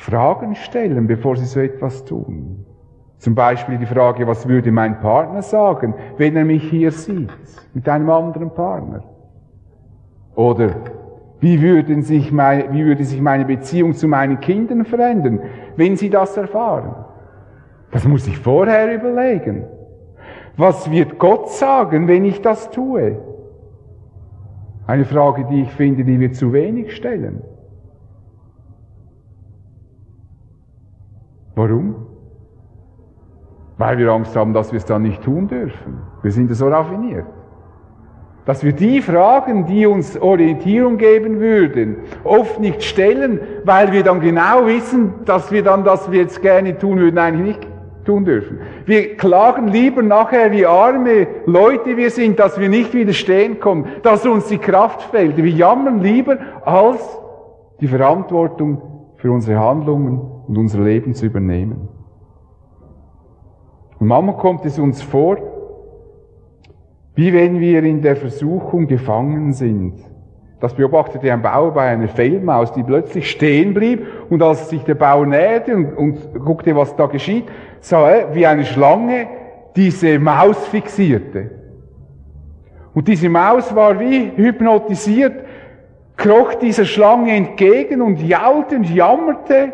[0.00, 2.64] Fragen stellen, bevor sie so etwas tun.
[3.18, 7.30] Zum Beispiel die Frage, was würde mein Partner sagen, wenn er mich hier sieht,
[7.74, 9.02] mit einem anderen Partner?
[10.34, 10.70] Oder
[11.40, 15.40] wie, würden sich meine, wie würde sich meine Beziehung zu meinen Kindern verändern,
[15.76, 17.04] wenn sie das erfahren?
[17.90, 19.66] Das muss ich vorher überlegen.
[20.56, 23.18] Was wird Gott sagen, wenn ich das tue?
[24.86, 27.42] Eine Frage, die ich finde, die wir zu wenig stellen.
[31.60, 31.94] Warum?
[33.76, 35.98] Weil wir Angst haben, dass wir es dann nicht tun dürfen.
[36.22, 37.26] Wir sind so raffiniert.
[38.46, 44.20] Dass wir die Fragen, die uns Orientierung geben würden, oft nicht stellen, weil wir dann
[44.20, 47.68] genau wissen, dass wir dann, das wir jetzt gerne tun würden, eigentlich nicht
[48.06, 48.60] tun dürfen.
[48.86, 54.24] Wir klagen lieber nachher, wie arme Leute wir sind, dass wir nicht widerstehen kommen, dass
[54.24, 55.36] uns die Kraft fehlt.
[55.36, 57.20] Wir jammern lieber, als
[57.82, 58.89] die Verantwortung
[59.20, 61.88] für unsere Handlungen und unser Leben zu übernehmen.
[63.98, 65.36] Und manchmal kommt es uns vor,
[67.14, 69.94] wie wenn wir in der Versuchung gefangen sind.
[70.58, 74.94] Das beobachtete ein Bauer bei einer Feldmaus, die plötzlich stehen blieb und als sich der
[74.94, 77.44] Bauer näherte und, und guckte, was da geschieht,
[77.80, 79.26] sah er, wie eine Schlange
[79.76, 81.50] diese Maus fixierte.
[82.94, 85.44] Und diese Maus war wie hypnotisiert,
[86.20, 89.72] kroch dieser Schlange entgegen und jaulte und jammerte.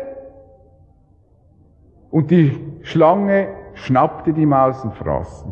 [2.09, 5.45] Und die Schlange schnappte die Maus und fraß.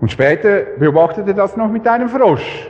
[0.00, 2.68] Und später beobachtete das noch mit einem Frosch.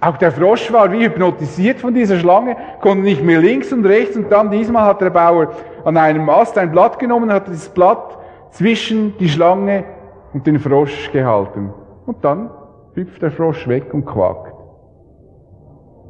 [0.00, 4.16] Auch der Frosch war wie hypnotisiert von dieser Schlange, konnte nicht mehr links und rechts
[4.16, 5.48] und dann diesmal hat der Bauer
[5.84, 8.16] an einem Ast ein Blatt genommen, hat dieses Blatt
[8.50, 9.84] zwischen die Schlange
[10.32, 11.74] und den Frosch gehalten.
[12.06, 12.50] Und dann
[12.98, 14.54] hüpft der Frosch weg und quakt.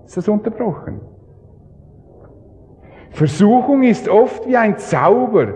[0.07, 1.01] Ist das unterbrochen?
[3.11, 5.49] Versuchung ist oft wie ein Zauber,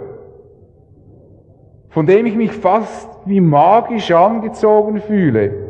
[1.88, 5.68] von dem ich mich fast wie magisch angezogen fühle.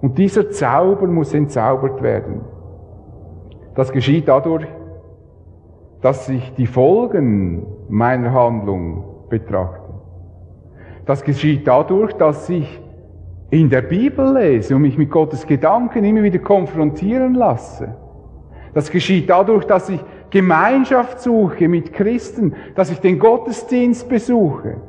[0.00, 2.40] Und dieser Zauber muss entzaubert werden.
[3.74, 4.66] Das geschieht dadurch,
[6.00, 9.80] dass ich die Folgen meiner Handlung betrachte.
[11.06, 12.81] Das geschieht dadurch, dass ich
[13.52, 17.94] in der Bibel lese und mich mit Gottes Gedanken immer wieder konfrontieren lasse.
[18.72, 24.80] Das geschieht dadurch, dass ich Gemeinschaft suche mit Christen, dass ich den Gottesdienst besuche.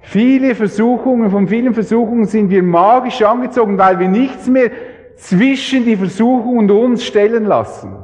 [0.00, 4.70] Viele Versuchungen, von vielen Versuchungen sind wir magisch angezogen, weil wir nichts mehr
[5.16, 7.96] zwischen die Versuchung und uns stellen lassen.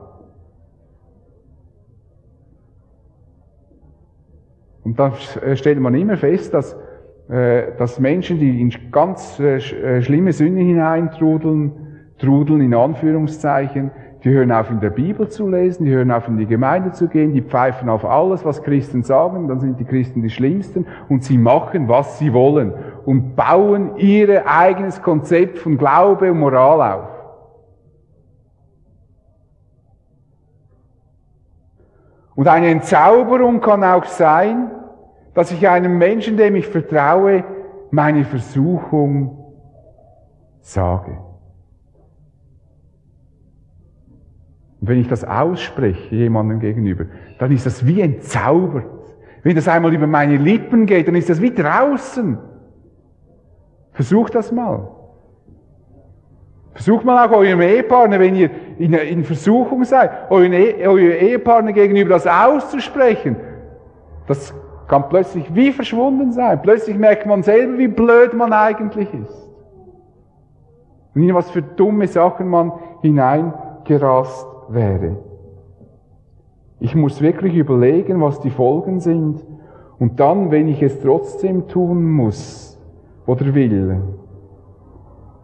[4.85, 5.15] Und dann
[5.55, 6.77] stellt man immer fest, dass,
[7.29, 9.61] dass Menschen, die in ganz äh,
[10.01, 11.73] schlimme Sünde hineintrudeln,
[12.19, 13.91] trudeln in Anführungszeichen,
[14.23, 17.09] die hören auf, in der Bibel zu lesen, die hören auf, in die Gemeinde zu
[17.09, 21.23] gehen, die pfeifen auf alles, was Christen sagen, dann sind die Christen die Schlimmsten und
[21.23, 22.73] sie machen, was sie wollen
[23.05, 27.09] und bauen ihr eigenes Konzept von Glaube und Moral auf.
[32.35, 34.71] Und eine Entzauberung kann auch sein,
[35.37, 37.45] dass ich einem Menschen, dem ich vertraue,
[37.91, 39.53] meine Versuchung
[40.63, 41.19] sage.
[44.81, 47.05] Und wenn ich das ausspreche jemandem gegenüber,
[47.39, 48.87] dann ist das wie entzaubert.
[49.43, 52.39] Wenn das einmal über meine Lippen geht, dann ist das wie draußen.
[53.93, 54.91] Versuch das mal.
[56.73, 62.15] Versucht mal auch eurem Ehepartner, wenn ihr in, Versuchung seid, euren e eurem Ehepartner gegenüber
[62.15, 63.37] das auszusprechen.
[64.27, 64.55] Das
[64.89, 66.61] kann plötzlich wie verschwunden sein.
[66.63, 69.51] Plötzlich merkt man selber, wie blöd man eigentlich ist.
[71.15, 72.73] Und in was für dumme Sachen man
[73.03, 75.17] hineingerast wäre.
[76.79, 79.45] Ich muss wirklich überlegen, was die Folgen sind.
[79.99, 82.79] Und dann, wenn ich es trotzdem tun muss
[83.27, 84.03] oder will,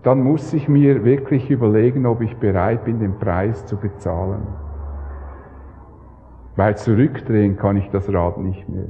[0.03, 4.47] dann muss ich mir wirklich überlegen, ob ich bereit bin, den Preis zu bezahlen.
[6.57, 8.89] Weil zurückdrehen kann ich das Rad nicht mehr.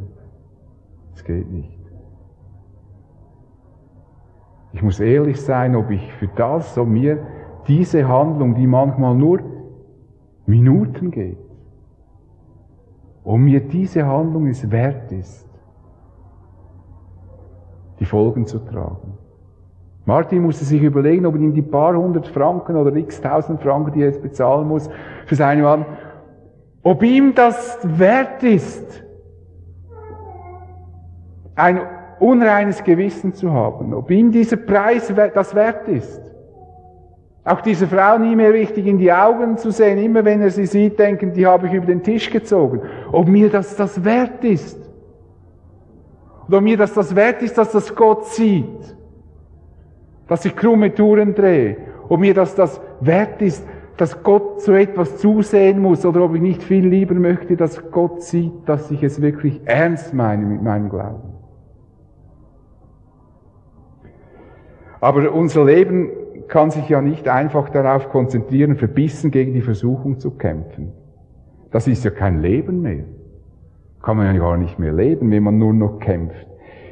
[1.15, 1.79] Es geht nicht.
[4.73, 7.19] Ich muss ehrlich sein, ob ich für das, so mir
[7.69, 9.41] diese Handlung, die manchmal nur
[10.47, 11.39] Minuten geht,
[13.25, 15.49] ob mir diese Handlung es wert ist,
[18.01, 19.19] die Folgen zu tragen.
[20.05, 24.01] Martin musste sich überlegen, ob ihm die paar hundert Franken oder x tausend Franken, die
[24.01, 24.91] er jetzt bezahlen muss,
[25.27, 25.87] für seine Mann,
[26.83, 29.05] ob ihm das wert ist,
[31.55, 31.81] ein
[32.19, 36.21] unreines Gewissen zu haben, ob ihm dieser Preis das wert ist.
[37.45, 40.67] Auch diese Frau nie mehr richtig in die Augen zu sehen, immer wenn er sie
[40.67, 42.83] sieht, denken, die habe ich über den Tisch gezogen.
[43.11, 44.79] Ob mir das das wert ist.
[46.47, 48.97] Oder ob mir das das wert ist, dass das Gott sieht
[50.33, 51.77] dass ich krumme Touren drehe,
[52.09, 53.67] ob mir das das wert ist,
[53.99, 58.23] dass Gott so etwas zusehen muss oder ob ich nicht viel lieber möchte, dass Gott
[58.23, 61.32] sieht, dass ich es wirklich ernst meine mit meinem Glauben.
[65.03, 66.11] Aber unser Leben
[66.47, 70.93] kann sich ja nicht einfach darauf konzentrieren, verbissen gegen die Versuchung zu kämpfen.
[71.73, 73.03] Das ist ja kein Leben mehr.
[74.01, 76.47] Kann man ja gar nicht mehr leben, wenn man nur noch kämpft.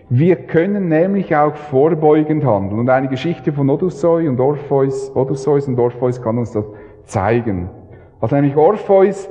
[0.08, 2.80] Wir können nämlich auch vorbeugend handeln.
[2.80, 6.64] Und eine Geschichte von Odysseus und Orpheus, Odysseus und Orpheus kann uns das
[7.04, 7.70] zeigen.
[8.20, 9.30] Als nämlich Orpheus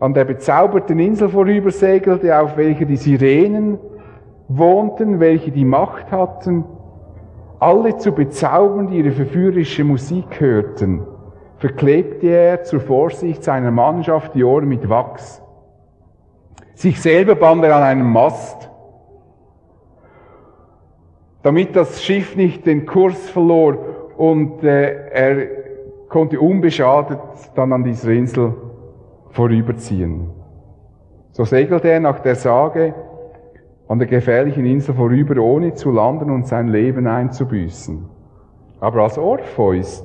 [0.00, 3.78] an der bezauberten Insel vorübersegelte, auf welcher die Sirenen
[4.48, 6.64] wohnten, welche die Macht hatten,
[7.60, 11.06] alle zu bezaubern, die ihre verführerische Musik hörten,
[11.58, 15.42] verklebte er zur Vorsicht seiner Mannschaft die Ohren mit Wachs.
[16.74, 18.70] Sich selber band er an einem Mast,
[21.42, 23.76] damit das Schiff nicht den Kurs verlor
[24.16, 25.46] und äh, er
[26.08, 27.18] konnte unbeschadet
[27.54, 28.54] dann an dieser Insel
[29.30, 30.30] vorüberziehen.
[31.32, 32.94] So segelte er nach der Sage
[33.88, 38.04] an der gefährlichen Insel vorüber, ohne zu landen und sein Leben einzubüßen.
[38.80, 40.04] Aber als Orpheus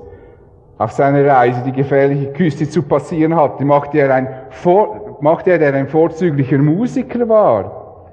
[0.78, 5.60] auf seiner Reise die gefährliche Küste zu passieren hatte, machte er, ein Vor machte er,
[5.60, 8.10] der ein vorzüglicher Musiker war,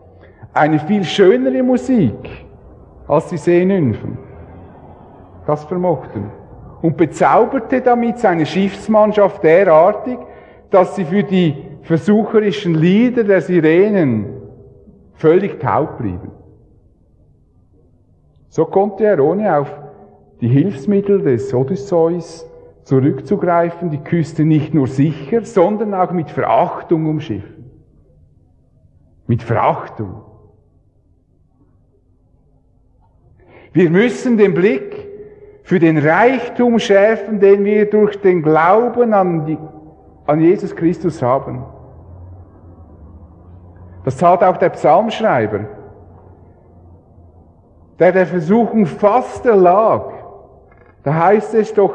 [0.52, 2.44] eine viel schönere Musik,
[3.06, 4.18] als die Seenymphen
[5.46, 6.30] das vermochten.
[6.82, 10.18] Und bezauberte damit seine Schiffsmannschaft derartig,
[10.70, 14.39] dass sie für die versucherischen Lieder der Sirenen
[15.20, 16.32] völlig taub blieben.
[18.48, 19.72] So konnte er ohne auf
[20.40, 22.46] die Hilfsmittel des Odysseus
[22.84, 27.70] zurückzugreifen, die Küste nicht nur sicher, sondern auch mit Verachtung umschiffen.
[29.26, 30.22] Mit Verachtung.
[33.72, 35.06] Wir müssen den Blick
[35.62, 39.58] für den Reichtum schärfen, den wir durch den Glauben an, die,
[40.26, 41.62] an Jesus Christus haben.
[44.04, 45.60] Das tat auch der Psalmschreiber,
[47.98, 50.12] der der Versuchung fast erlag.
[51.02, 51.94] Da heißt es doch,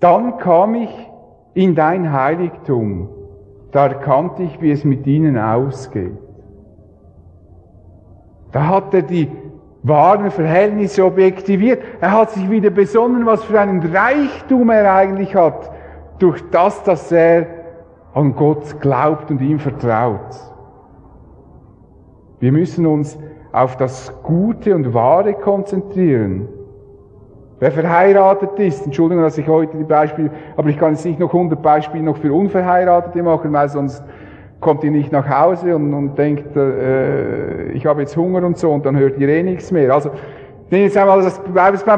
[0.00, 1.10] dann kam ich
[1.54, 3.08] in dein Heiligtum,
[3.70, 6.18] da erkannte ich, wie es mit ihnen ausgeht.
[8.50, 9.30] Da hat er die
[9.82, 11.82] wahren Verhältnisse objektiviert.
[12.00, 15.70] Er hat sich wieder besonnen, was für einen Reichtum er eigentlich hat,
[16.18, 17.46] durch das, dass er
[18.14, 20.51] an Gott glaubt und ihm vertraut.
[22.42, 23.16] Wir müssen uns
[23.52, 26.48] auf das Gute und Wahre konzentrieren.
[27.60, 31.32] Wer verheiratet ist, Entschuldigung, dass ich heute die Beispiele, aber ich kann jetzt nicht noch
[31.32, 34.02] 100 Beispiele noch für Unverheiratete machen, weil sonst
[34.58, 38.72] kommt ihr nicht nach Hause und, und denkt, äh, ich habe jetzt Hunger und so
[38.72, 39.94] und dann hört ihr eh nichts mehr.
[39.94, 40.10] Also,
[40.68, 41.40] nehmen jetzt einmal das,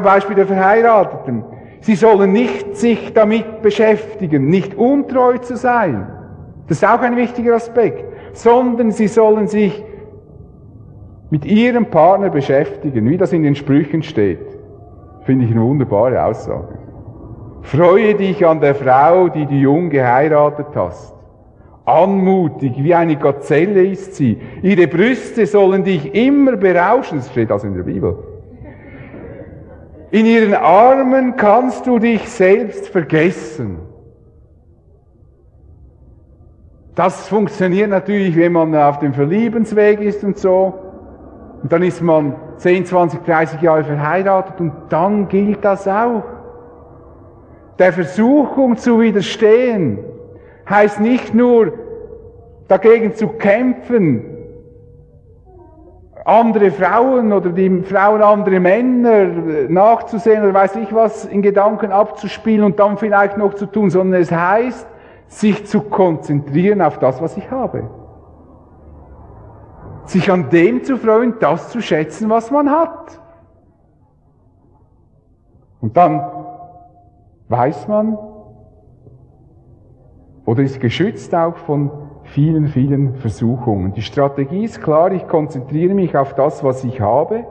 [0.03, 1.43] Beispiel der Verheirateten.
[1.79, 6.05] Sie sollen nicht sich damit beschäftigen, nicht untreu zu sein.
[6.67, 8.05] Das ist auch ein wichtiger Aspekt.
[8.33, 9.83] Sondern sie sollen sich
[11.35, 14.39] mit ihrem Partner beschäftigen, wie das in den Sprüchen steht.
[15.23, 16.79] Finde ich eine wunderbare Aussage.
[17.61, 21.13] Freue dich an der Frau, die du jung geheiratet hast.
[21.83, 24.37] Anmutig, wie eine Gazelle ist sie.
[24.61, 27.17] Ihre Brüste sollen dich immer berauschen.
[27.17, 28.15] Das steht also in der Bibel.
[30.11, 33.79] In ihren Armen kannst du dich selbst vergessen.
[36.95, 40.84] Das funktioniert natürlich, wenn man auf dem Verliebensweg ist und so.
[41.65, 46.21] Und dann ist man 10, 20, 30 Jahre verheiratet und dann gilt das auch.
[47.79, 49.97] Der Versuchung zu widerstehen
[50.69, 51.73] heißt nicht nur
[52.67, 54.25] dagegen zu kämpfen,
[56.23, 59.25] andere Frauen oder die Frauen andere Männer
[59.67, 64.21] nachzusehen oder weiß ich was in Gedanken abzuspielen und dann vielleicht noch zu tun, sondern
[64.21, 64.85] es heißt,
[65.29, 67.89] sich zu konzentrieren auf das, was ich habe.
[70.05, 73.19] Sich an dem zu freuen, das zu schätzen, was man hat.
[75.81, 76.23] Und dann
[77.47, 78.17] weiß man
[80.45, 81.91] oder ist geschützt auch von
[82.23, 83.93] vielen, vielen Versuchungen.
[83.93, 87.45] Die Strategie ist klar, ich konzentriere mich auf das, was ich habe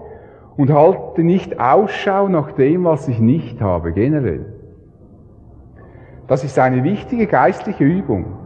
[0.56, 4.52] und halte nicht Ausschau nach dem, was ich nicht habe, generell.
[6.26, 8.43] Das ist eine wichtige geistliche Übung.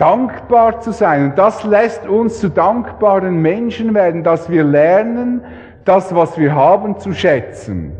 [0.00, 1.26] Dankbar zu sein.
[1.26, 5.42] Und das lässt uns zu dankbaren Menschen werden, dass wir lernen,
[5.84, 7.92] das, was wir haben, zu schätzen.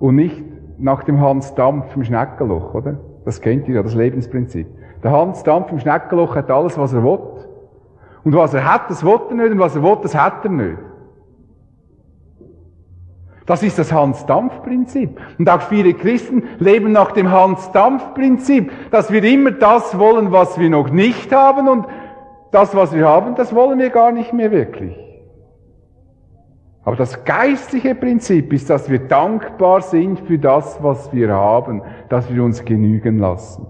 [0.00, 0.44] Und nicht
[0.78, 2.98] nach dem Hans Dampf im Schneckenloch, oder?
[3.24, 4.66] Das kennt ihr ja, das Lebensprinzip.
[5.02, 7.18] Der Hans Dampf im Schneckenloch hat alles, was er will.
[8.24, 10.50] Und was er hat, das will er nicht, und was er will, das hat er
[10.50, 10.78] nicht.
[13.46, 15.20] Das ist das Hans-Dampf-Prinzip.
[15.38, 20.70] Und auch viele Christen leben nach dem Hans-Dampf-Prinzip, dass wir immer das wollen, was wir
[20.70, 21.86] noch nicht haben und
[22.52, 24.96] das, was wir haben, das wollen wir gar nicht mehr wirklich.
[26.84, 32.32] Aber das geistliche Prinzip ist, dass wir dankbar sind für das, was wir haben, dass
[32.32, 33.66] wir uns genügen lassen.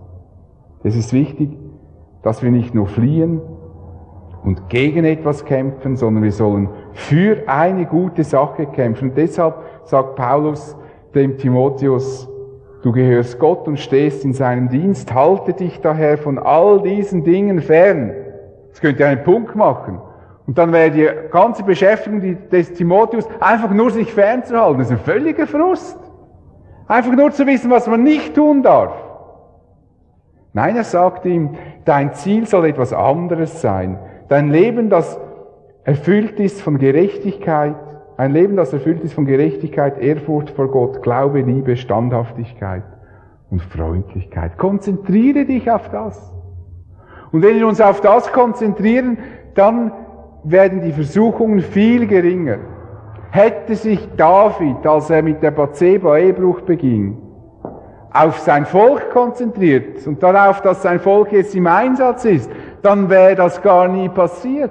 [0.83, 1.51] Es ist wichtig,
[2.23, 3.41] dass wir nicht nur fliehen
[4.45, 9.11] und gegen etwas kämpfen, sondern wir sollen für eine gute Sache kämpfen.
[9.11, 10.77] Und deshalb sagt Paulus
[11.15, 12.29] dem Timotheus,
[12.83, 17.61] du gehörst Gott und stehst in seinem Dienst, halte dich daher von all diesen Dingen
[17.61, 18.13] fern.
[18.71, 20.01] Das könnt ihr einen Punkt machen.
[20.47, 22.21] Und dann wäre die ganze Beschäftigung
[22.51, 24.79] des Timotheus einfach nur sich fernzuhalten.
[24.79, 25.99] Das ist ein völliger Frust.
[26.87, 28.93] Einfach nur zu wissen, was man nicht tun darf.
[30.53, 33.99] Nein, er sagt ihm, dein Ziel soll etwas anderes sein.
[34.29, 35.19] Dein Leben, das
[35.85, 37.77] erfüllt ist von Gerechtigkeit,
[38.17, 42.85] ein Leben, das erfüllt ist von Gerechtigkeit, Ehrfurcht vor Gott, Glaube, Liebe, Standhaftigkeit
[43.51, 44.57] und Freundlichkeit.
[44.57, 46.33] Konzentriere dich auf das.
[47.33, 49.19] Und wenn wir uns auf das konzentrieren,
[49.55, 49.93] dann
[50.45, 52.59] werden die Versuchungen viel geringer.
[53.31, 57.19] Hätte sich David, als er mit der Bathseba Ehebruch beging,
[58.13, 62.49] auf sein Volk konzentriert und darauf, dass sein Volk jetzt im Einsatz ist,
[62.85, 64.71] dann wäre das gar nie passiert.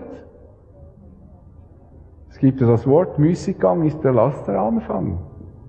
[2.30, 5.18] Es gibt ja das Wort, Müßiggang ist der Laster Anfang,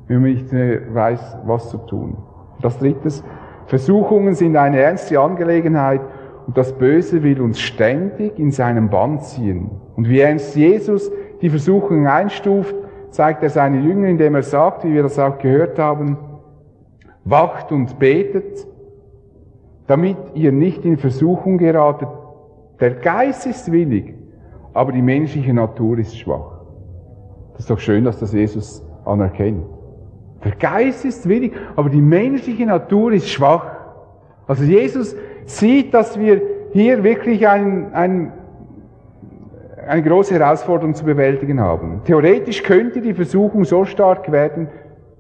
[0.08, 2.18] wenn man nicht weiß, was zu tun.
[2.60, 3.08] Das dritte,
[3.66, 6.02] Versuchungen sind eine ernste Angelegenheit
[6.46, 9.70] und das Böse will uns ständig in seinem Bann ziehen.
[9.96, 12.74] Und wie ernst Jesus die Versuchung einstuft,
[13.10, 16.18] zeigt er seine Jünger, indem er sagt, wie wir das auch gehört haben,
[17.24, 18.66] wacht und betet,
[19.86, 22.08] damit ihr nicht in Versuchung geratet.
[22.80, 24.14] Der Geist ist willig,
[24.72, 26.60] aber die menschliche Natur ist schwach.
[27.52, 29.64] Das ist doch schön, dass das Jesus anerkennt.
[30.44, 33.66] Der Geist ist willig, aber die menschliche Natur ist schwach.
[34.46, 35.16] Also Jesus
[35.46, 38.32] sieht, dass wir hier wirklich ein, ein,
[39.86, 42.02] eine große Herausforderung zu bewältigen haben.
[42.04, 44.68] Theoretisch könnte die Versuchung so stark werden,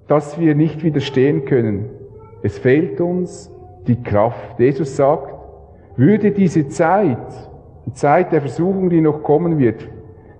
[0.08, 1.88] dass wir nicht widerstehen können.
[2.42, 3.50] Es fehlt uns
[3.86, 4.58] die Kraft.
[4.58, 5.33] Jesus sagt,
[5.96, 7.48] würde diese Zeit,
[7.86, 9.88] die Zeit der Versuchung, die noch kommen wird,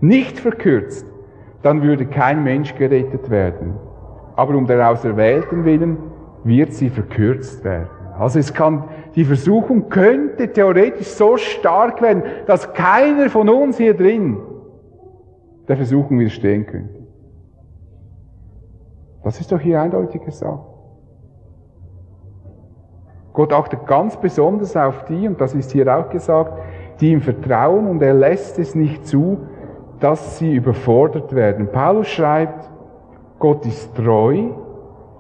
[0.01, 1.07] nicht verkürzt,
[1.63, 3.75] dann würde kein Mensch gerettet werden.
[4.37, 5.97] Aber um der Auserwählten willen
[6.43, 7.89] wird sie verkürzt werden.
[8.19, 8.85] Also es kann,
[9.15, 14.39] die Versuchung könnte theoretisch so stark werden, dass keiner von uns hier drin
[15.67, 17.05] der Versuchung widerstehen könnte.
[19.25, 20.74] Das ist doch hier eindeutig gesagt.
[23.35, 26.53] Gott achtet ganz besonders auf die, und das ist hier auch gesagt,
[27.01, 29.39] die ihm vertrauen und er lässt es nicht zu,
[29.99, 31.69] dass sie überfordert werden.
[31.71, 32.71] Paulus schreibt,
[33.41, 34.51] Gott ist treu,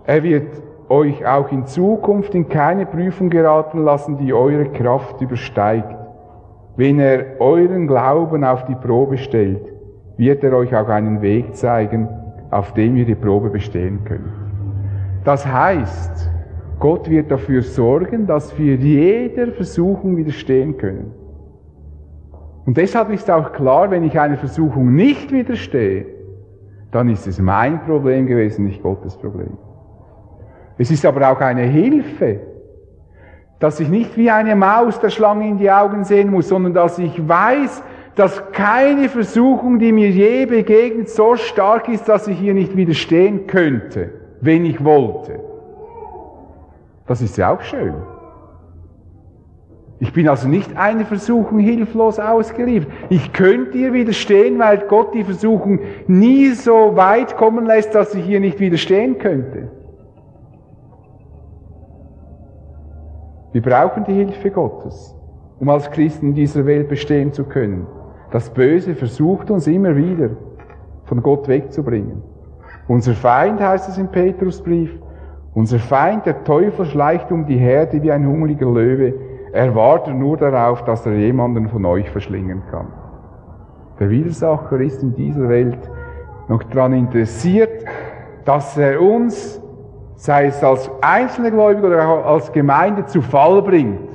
[0.07, 5.97] er wird euch auch in Zukunft in keine Prüfung geraten lassen, die eure Kraft übersteigt.
[6.77, 9.73] Wenn er euren Glauben auf die Probe stellt,
[10.17, 12.09] wird er euch auch einen Weg zeigen,
[12.53, 14.31] auf dem ihr die Probe bestehen könnt.
[15.25, 16.31] Das heißt,
[16.85, 21.14] Gott wird dafür sorgen, dass wir jeder Versuchung widerstehen können.
[22.66, 26.05] Und deshalb ist auch klar, wenn ich einer Versuchung nicht widerstehe,
[26.93, 29.57] dann ist es mein Problem gewesen, nicht Gottes Problem.
[30.76, 32.41] Es ist aber auch eine Hilfe,
[33.61, 36.99] dass ich nicht wie eine Maus der Schlange in die Augen sehen muss, sondern dass
[36.99, 37.82] ich weiß,
[38.14, 43.47] dass keine Versuchung, die mir je begegnet, so stark ist, dass ich hier nicht widerstehen
[43.47, 44.11] könnte,
[44.43, 45.54] wenn ich wollte.
[47.07, 47.95] Das ist ja auch schön.
[50.01, 52.91] Ich bin also nicht einer Versuchung hilflos ausgeliefert.
[53.11, 58.25] Ich könnte ihr widerstehen, weil Gott die Versuchung nie so weit kommen lässt, dass ich
[58.25, 59.71] hier nicht widerstehen könnte.
[63.53, 65.15] Wir brauchen die Hilfe Gottes,
[65.61, 67.87] um als Christen in dieser Welt bestehen zu können.
[68.33, 70.31] Das Böse versucht uns immer wieder
[71.05, 72.21] von Gott wegzubringen.
[72.89, 74.99] Unser Feind heißt es im Petrusbrief,
[75.55, 79.15] unser Feind, der Teufel, schleicht um die Herde wie ein hungriger Löwe.
[79.53, 82.89] Er wartet nur darauf, dass er jemanden von euch verschlingen kann.
[84.01, 85.79] Der Widersacher ist in dieser Welt
[86.49, 87.85] noch daran interessiert,
[88.45, 89.63] dass er uns,
[90.17, 94.15] sei es als einzelne Gläubige oder auch als Gemeinde, zu Fall bringt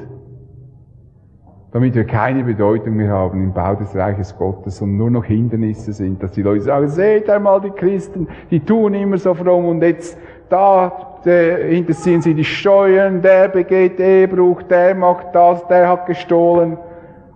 [1.72, 5.94] damit wir keine Bedeutung mehr haben im Bau des Reiches Gottes und nur noch Hindernisse
[5.94, 9.84] sind, dass die Leute sagen, seht einmal die Christen, die tun immer so fromm und
[9.84, 10.18] jetzt
[10.50, 16.78] da hinterziehen sie die Steuern, der begeht Ehebruch, der macht das, der hat gestohlen.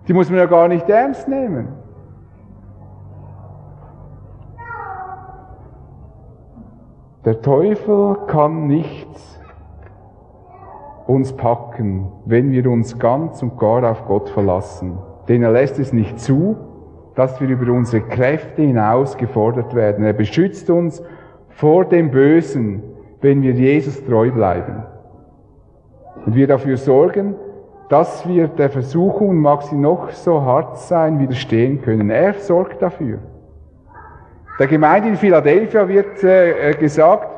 [0.06, 1.68] Die muss man ja gar nicht ernst nehmen.
[7.24, 9.40] Der Teufel kann nichts
[11.06, 14.98] uns packen, wenn wir uns ganz und gar auf Gott verlassen.
[15.28, 16.56] Denn er lässt es nicht zu,
[17.14, 20.04] dass wir über unsere Kräfte hinaus gefordert werden.
[20.04, 21.02] Er beschützt uns
[21.48, 22.82] vor dem Bösen,
[23.24, 24.82] wenn wir Jesus treu bleiben.
[26.26, 27.34] Und wir dafür sorgen,
[27.88, 32.10] dass wir der Versuchung, mag sie noch so hart sein, widerstehen können.
[32.10, 33.20] Er sorgt dafür.
[34.58, 37.30] Der Gemeinde in Philadelphia wird äh, gesagt,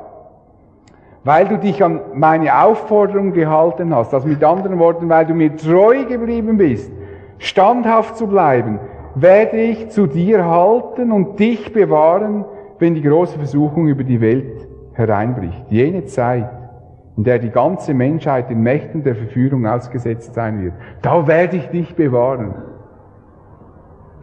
[1.22, 4.12] weil du dich an meine Aufforderung gehalten hast.
[4.12, 6.90] Also mit anderen Worten, weil du mir treu geblieben bist,
[7.38, 8.80] standhaft zu bleiben,
[9.14, 12.44] werde ich zu dir halten und dich bewahren,
[12.80, 14.55] wenn die große Versuchung über die Welt
[14.96, 15.64] hereinbricht.
[15.70, 16.48] Jene Zeit,
[17.16, 20.74] in der die ganze Menschheit den Mächten der Verführung ausgesetzt sein wird.
[21.02, 22.54] Da werde ich dich bewahren.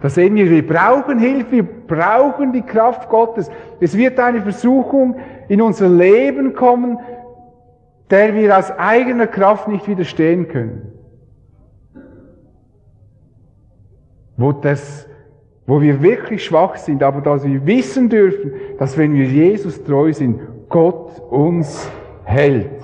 [0.01, 3.49] Da sehen wir, wir brauchen Hilfe, wir brauchen die Kraft Gottes.
[3.80, 5.15] Es wird eine Versuchung
[5.47, 6.97] in unser Leben kommen,
[8.09, 10.91] der wir aus eigener Kraft nicht widerstehen können.
[14.36, 15.07] Wo, das,
[15.65, 20.11] wo wir wirklich schwach sind, aber dass wir wissen dürfen, dass wenn wir Jesus treu
[20.11, 20.41] sind,
[20.74, 21.88] Gott uns
[22.24, 22.82] hält.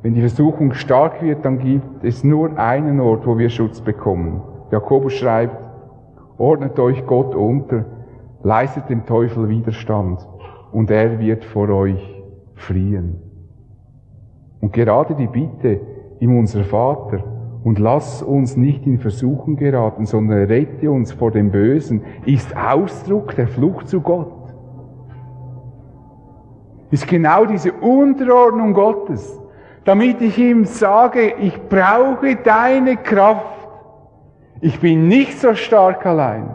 [0.00, 4.40] Wenn die Versuchung stark wird, dann gibt es nur einen Ort, wo wir Schutz bekommen.
[4.70, 5.58] Jakobus schreibt,
[6.38, 7.84] Ordnet euch Gott unter,
[8.42, 10.26] leistet dem Teufel Widerstand
[10.72, 12.24] und er wird vor euch
[12.54, 13.16] fliehen.
[14.62, 15.80] Und gerade die Bitte
[16.18, 17.22] ihm unser Vater
[17.62, 23.36] und lass uns nicht in Versuchen geraten, sondern rette uns vor dem Bösen, ist Ausdruck
[23.36, 24.37] der Flucht zu Gott.
[26.90, 29.38] Ist genau diese Unterordnung Gottes,
[29.84, 33.58] damit ich ihm sage, ich brauche deine Kraft
[34.60, 36.50] ich bin nicht so stark allein,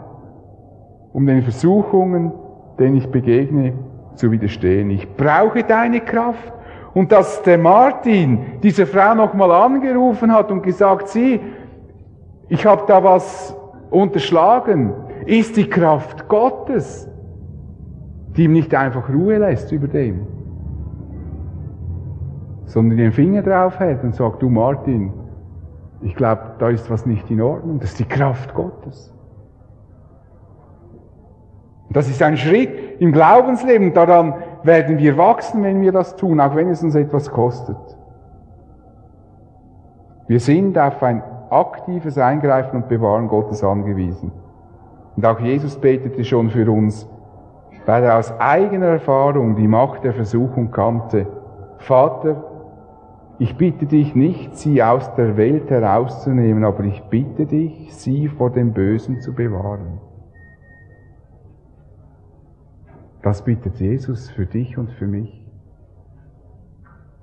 [1.12, 2.32] um den Versuchungen,
[2.78, 3.72] denen ich begegne,
[4.14, 4.90] zu widerstehen.
[4.90, 6.52] Ich brauche deine Kraft.
[6.92, 11.40] Und dass der Martin diese Frau nochmal angerufen hat und gesagt, sie,
[12.48, 13.56] ich habe da was
[13.90, 14.92] unterschlagen,
[15.26, 17.08] ist die Kraft Gottes,
[18.36, 20.26] die ihm nicht einfach Ruhe lässt über dem,
[22.66, 25.12] sondern den Finger drauf hält und sagt, du Martin,
[26.00, 27.78] ich glaube, da ist was nicht in Ordnung.
[27.80, 29.14] Das ist die Kraft Gottes.
[31.90, 33.94] Das ist ein Schritt im Glaubensleben.
[33.94, 37.76] Daran werden wir wachsen, wenn wir das tun, auch wenn es uns etwas kostet.
[40.26, 44.32] Wir sind auf ein aktives Eingreifen und Bewahren Gottes angewiesen.
[45.16, 47.08] Und auch Jesus betete schon für uns,
[47.86, 51.26] weil er aus eigener Erfahrung die Macht der Versuchung kannte.
[51.78, 52.42] Vater,
[53.38, 58.50] ich bitte dich nicht, sie aus der Welt herauszunehmen, aber ich bitte dich, sie vor
[58.50, 60.00] dem Bösen zu bewahren.
[63.22, 65.44] Das bittet Jesus für dich und für mich.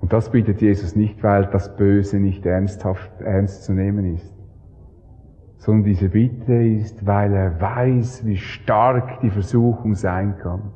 [0.00, 4.34] Und das bittet Jesus nicht, weil das Böse nicht ernsthaft ernst zu nehmen ist,
[5.62, 10.72] sondern diese Bitte ist, weil er weiß, wie stark die Versuchung sein kann.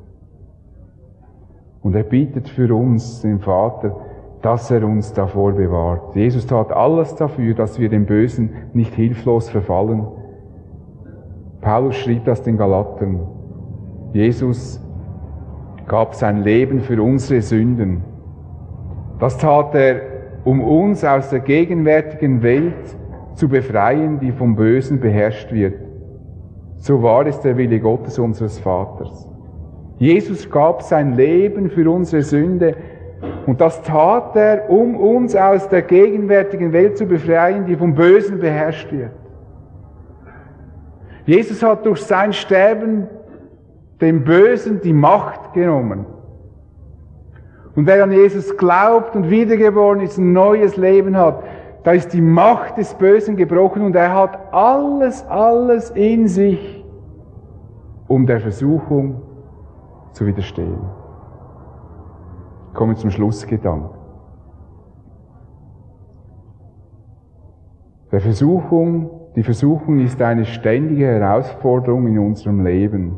[1.82, 3.96] Und er bittet für uns, den Vater,
[4.42, 6.14] dass er uns davor bewahrt.
[6.14, 10.06] Jesus tat alles dafür, dass wir dem Bösen nicht hilflos verfallen.
[11.60, 13.26] Paulus schrieb das den Galatern.
[14.12, 14.80] Jesus
[15.88, 18.04] gab sein Leben für unsere Sünden.
[19.18, 20.00] Das tat er,
[20.44, 22.96] um uns aus der gegenwärtigen Welt
[23.36, 25.74] zu befreien, die vom Bösen beherrscht wird.
[26.78, 29.28] So war es der Wille Gottes unseres Vaters.
[29.98, 32.74] Jesus gab sein Leben für unsere Sünde
[33.46, 38.40] und das tat er, um uns aus der gegenwärtigen Welt zu befreien, die vom Bösen
[38.40, 39.12] beherrscht wird.
[41.24, 43.08] Jesus hat durch sein Sterben
[44.00, 46.06] dem Bösen die Macht genommen.
[47.74, 51.42] Und wer an Jesus glaubt und wiedergeboren ist, ein neues Leben hat,
[51.86, 56.84] da ist die Macht des Bösen gebrochen und er hat alles, alles in sich,
[58.08, 59.22] um der Versuchung
[60.10, 60.80] zu widerstehen.
[62.74, 63.96] Kommen zum Schlussgedanken.
[68.10, 73.16] Der Versuchung, die Versuchung ist eine ständige Herausforderung in unserem Leben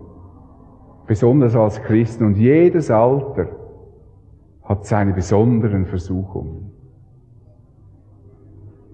[1.07, 2.27] besonders als Christen.
[2.27, 3.47] Und jedes Alter
[4.63, 6.68] hat seine besonderen Versuchungen.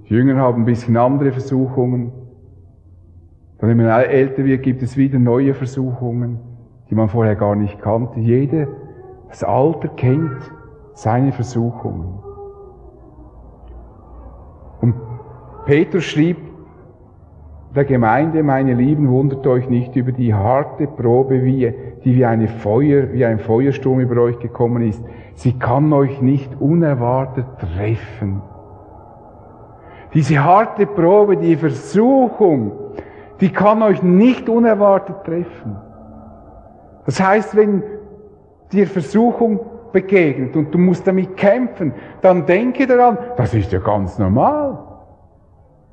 [0.08, 2.12] Die Jünger haben ein bisschen andere Versuchungen.
[3.58, 6.38] Dann, wenn man älter wird, gibt es wieder neue Versuchungen,
[6.90, 8.20] die man vorher gar nicht kannte.
[8.20, 8.68] Jede,
[9.28, 10.52] das Alter kennt
[10.94, 12.18] seine Versuchungen.
[14.80, 14.94] Und
[15.64, 16.36] Petrus schrieb
[17.74, 21.72] der Gemeinde, meine Lieben, wundert euch nicht über die harte Probe, wie,
[22.04, 25.02] die wie, eine Feuer, wie ein Feuersturm über euch gekommen ist.
[25.34, 28.42] Sie kann euch nicht unerwartet treffen.
[30.14, 32.72] Diese harte Probe, die Versuchung,
[33.40, 35.76] die kann euch nicht unerwartet treffen.
[37.04, 37.82] Das heißt, wenn
[38.72, 39.60] dir Versuchung
[39.92, 41.92] begegnet und du musst damit kämpfen,
[42.22, 44.78] dann denke daran, das ist ja ganz normal.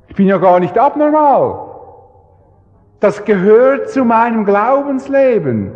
[0.08, 1.70] Ich bin ja gar nicht abnormal.
[3.00, 5.72] Das gehört zu meinem Glaubensleben.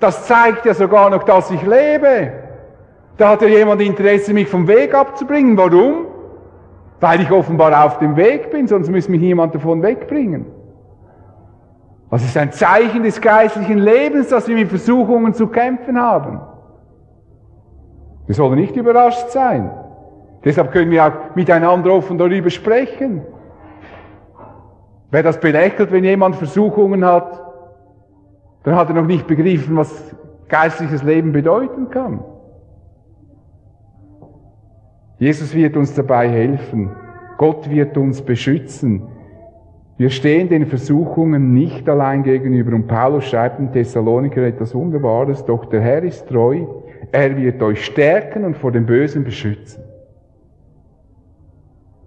[0.00, 2.32] Das zeigt ja sogar noch, dass ich lebe.
[3.16, 5.56] Da hat ja jemand Interesse, mich vom Weg abzubringen.
[5.56, 6.06] Warum?
[7.00, 10.46] Weil ich offenbar auf dem Weg bin, sonst müsste mich niemand davon wegbringen.
[12.10, 16.40] Das ist ein Zeichen des geistlichen Lebens, dass wir mit Versuchungen zu kämpfen haben.
[18.26, 19.70] Wir sollen nicht überrascht sein.
[20.44, 23.22] Deshalb können wir auch miteinander offen darüber sprechen.
[25.10, 27.42] Wer das belächelt, wenn jemand Versuchungen hat,
[28.62, 30.14] dann hat er noch nicht begriffen, was
[30.48, 32.20] geistliches Leben bedeuten kann.
[35.20, 36.90] Jesus wird uns dabei helfen.
[37.36, 39.02] Gott wird uns beschützen.
[39.98, 42.74] Wir stehen den Versuchungen nicht allein gegenüber.
[42.74, 45.44] Und Paulus schreibt in Thessaloniker etwas Wunderbares.
[45.44, 46.64] Doch der Herr ist treu.
[47.12, 49.84] Er wird euch stärken und vor dem Bösen beschützen.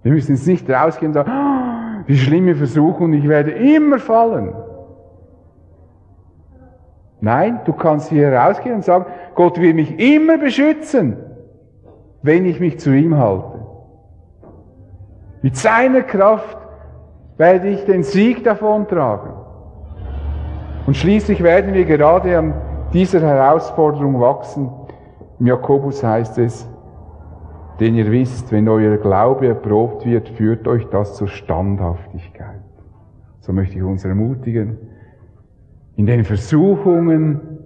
[0.02, 4.54] Wir müssen jetzt nicht rausgehen und sagen, die schlimme Versuchung, ich werde immer fallen.
[7.20, 9.06] Nein, du kannst hier rausgehen und sagen,
[9.36, 11.16] Gott will mich immer beschützen,
[12.24, 13.60] wenn ich mich zu ihm halte.
[15.42, 16.56] Mit seiner Kraft
[17.36, 19.34] werde ich den Sieg davontragen.
[20.86, 22.54] Und schließlich werden wir gerade an
[22.94, 24.70] dieser Herausforderung wachsen.
[25.38, 26.66] Im Jakobus heißt es,
[27.78, 32.62] denn ihr wisst, wenn euer Glaube erprobt wird, führt euch das zur Standhaftigkeit.
[33.40, 34.78] So möchte ich uns ermutigen,
[35.96, 37.58] in den Versuchungen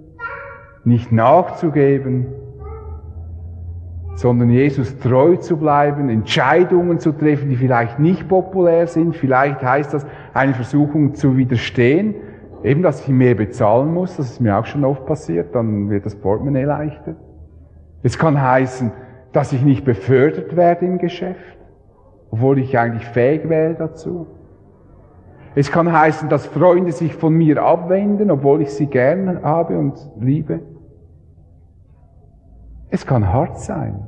[0.83, 2.27] nicht nachzugeben,
[4.19, 9.15] sondern Jesus treu zu bleiben, Entscheidungen zu treffen, die vielleicht nicht populär sind.
[9.15, 10.05] Vielleicht heißt das,
[10.35, 12.17] eine Versuchung zu widerstehen,
[12.65, 14.17] eben, dass ich mehr bezahlen muss.
[14.17, 15.55] Das ist mir auch schon oft passiert.
[15.55, 17.15] Dann wird das Portemonnaie leichter.
[18.03, 18.91] Es kann heißen,
[19.33, 21.57] dass ich nicht befördert werde im Geschäft,
[22.33, 24.27] obwohl ich eigentlich fähig wäre dazu.
[25.55, 29.95] Es kann heißen, dass Freunde sich von mir abwenden, obwohl ich sie gern habe und
[30.19, 30.59] liebe.
[32.91, 34.07] Es kann hart sein,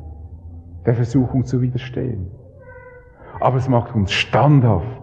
[0.87, 2.31] der Versuchung zu widerstehen.
[3.41, 5.01] Aber es macht uns standhaft.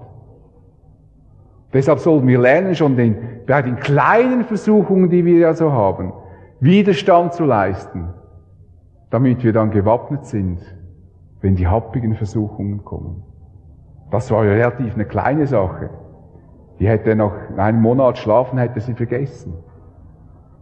[1.73, 6.13] Deshalb sollten wir lernen, schon den, bei den kleinen Versuchungen, die wir ja so haben,
[6.59, 8.13] Widerstand zu leisten
[9.09, 10.59] damit wir dann gewappnet sind,
[11.41, 13.23] wenn die happigen Versuchungen kommen.
[14.11, 15.89] Das war ja relativ eine kleine Sache.
[16.79, 19.53] Die hätte nach einem Monat schlafen, hätte sie vergessen.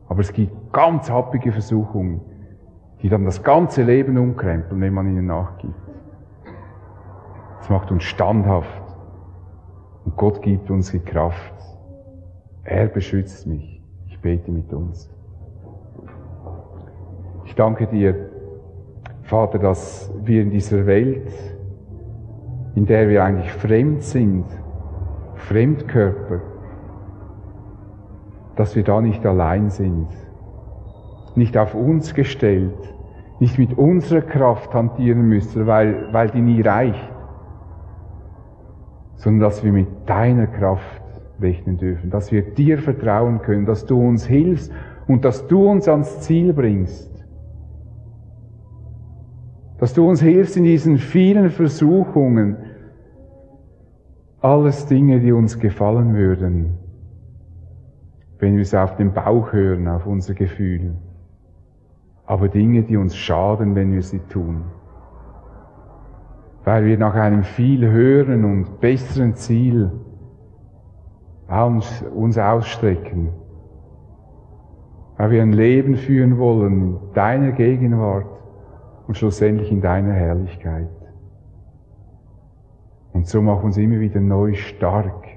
[0.08, 2.22] Aber es gibt ganz happige Versuchungen,
[3.02, 5.74] die dann das ganze Leben umkrempeln, wenn man ihnen nachgibt.
[7.60, 8.82] Das macht uns standhaft.
[10.06, 11.54] Und Gott gibt uns die Kraft.
[12.64, 13.82] Er beschützt mich.
[14.08, 15.10] Ich bete mit uns.
[17.46, 18.30] Ich danke dir,
[19.24, 21.32] Vater, dass wir in dieser Welt,
[22.76, 24.46] in der wir eigentlich fremd sind,
[25.36, 26.42] Fremdkörper,
[28.56, 30.08] dass wir da nicht allein sind.
[31.38, 32.94] Nicht auf uns gestellt,
[33.40, 37.12] nicht mit unserer Kraft hantieren müssen, weil, weil die nie reicht,
[39.16, 41.02] sondern dass wir mit deiner Kraft
[41.42, 44.72] rechnen dürfen, dass wir dir vertrauen können, dass du uns hilfst
[45.08, 47.12] und dass du uns ans Ziel bringst.
[49.78, 52.58] Dass du uns hilfst in diesen vielen Versuchungen,
[54.40, 56.78] alles Dinge, die uns gefallen würden,
[58.40, 60.94] wenn wir es auf den Bauch hören, auf unser Gefühl,
[62.26, 64.64] aber Dinge, die uns schaden, wenn wir sie tun.
[66.64, 69.92] Weil wir nach einem viel höheren und besseren Ziel
[71.48, 73.30] uns ausstrecken.
[75.18, 78.26] Weil wir ein Leben führen wollen in deiner Gegenwart
[79.08, 80.90] und schlussendlich in deiner Herrlichkeit.
[83.14, 85.28] Und so mach uns immer wieder neu stark,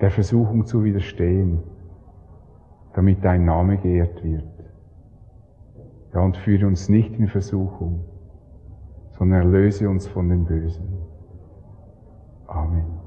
[0.00, 1.60] der Versuchung zu widerstehen,
[2.94, 4.57] damit dein Name geehrt wird.
[6.14, 8.04] Ja, und führe uns nicht in Versuchung,
[9.18, 10.98] sondern erlöse uns von dem Bösen.
[12.46, 12.97] Amen.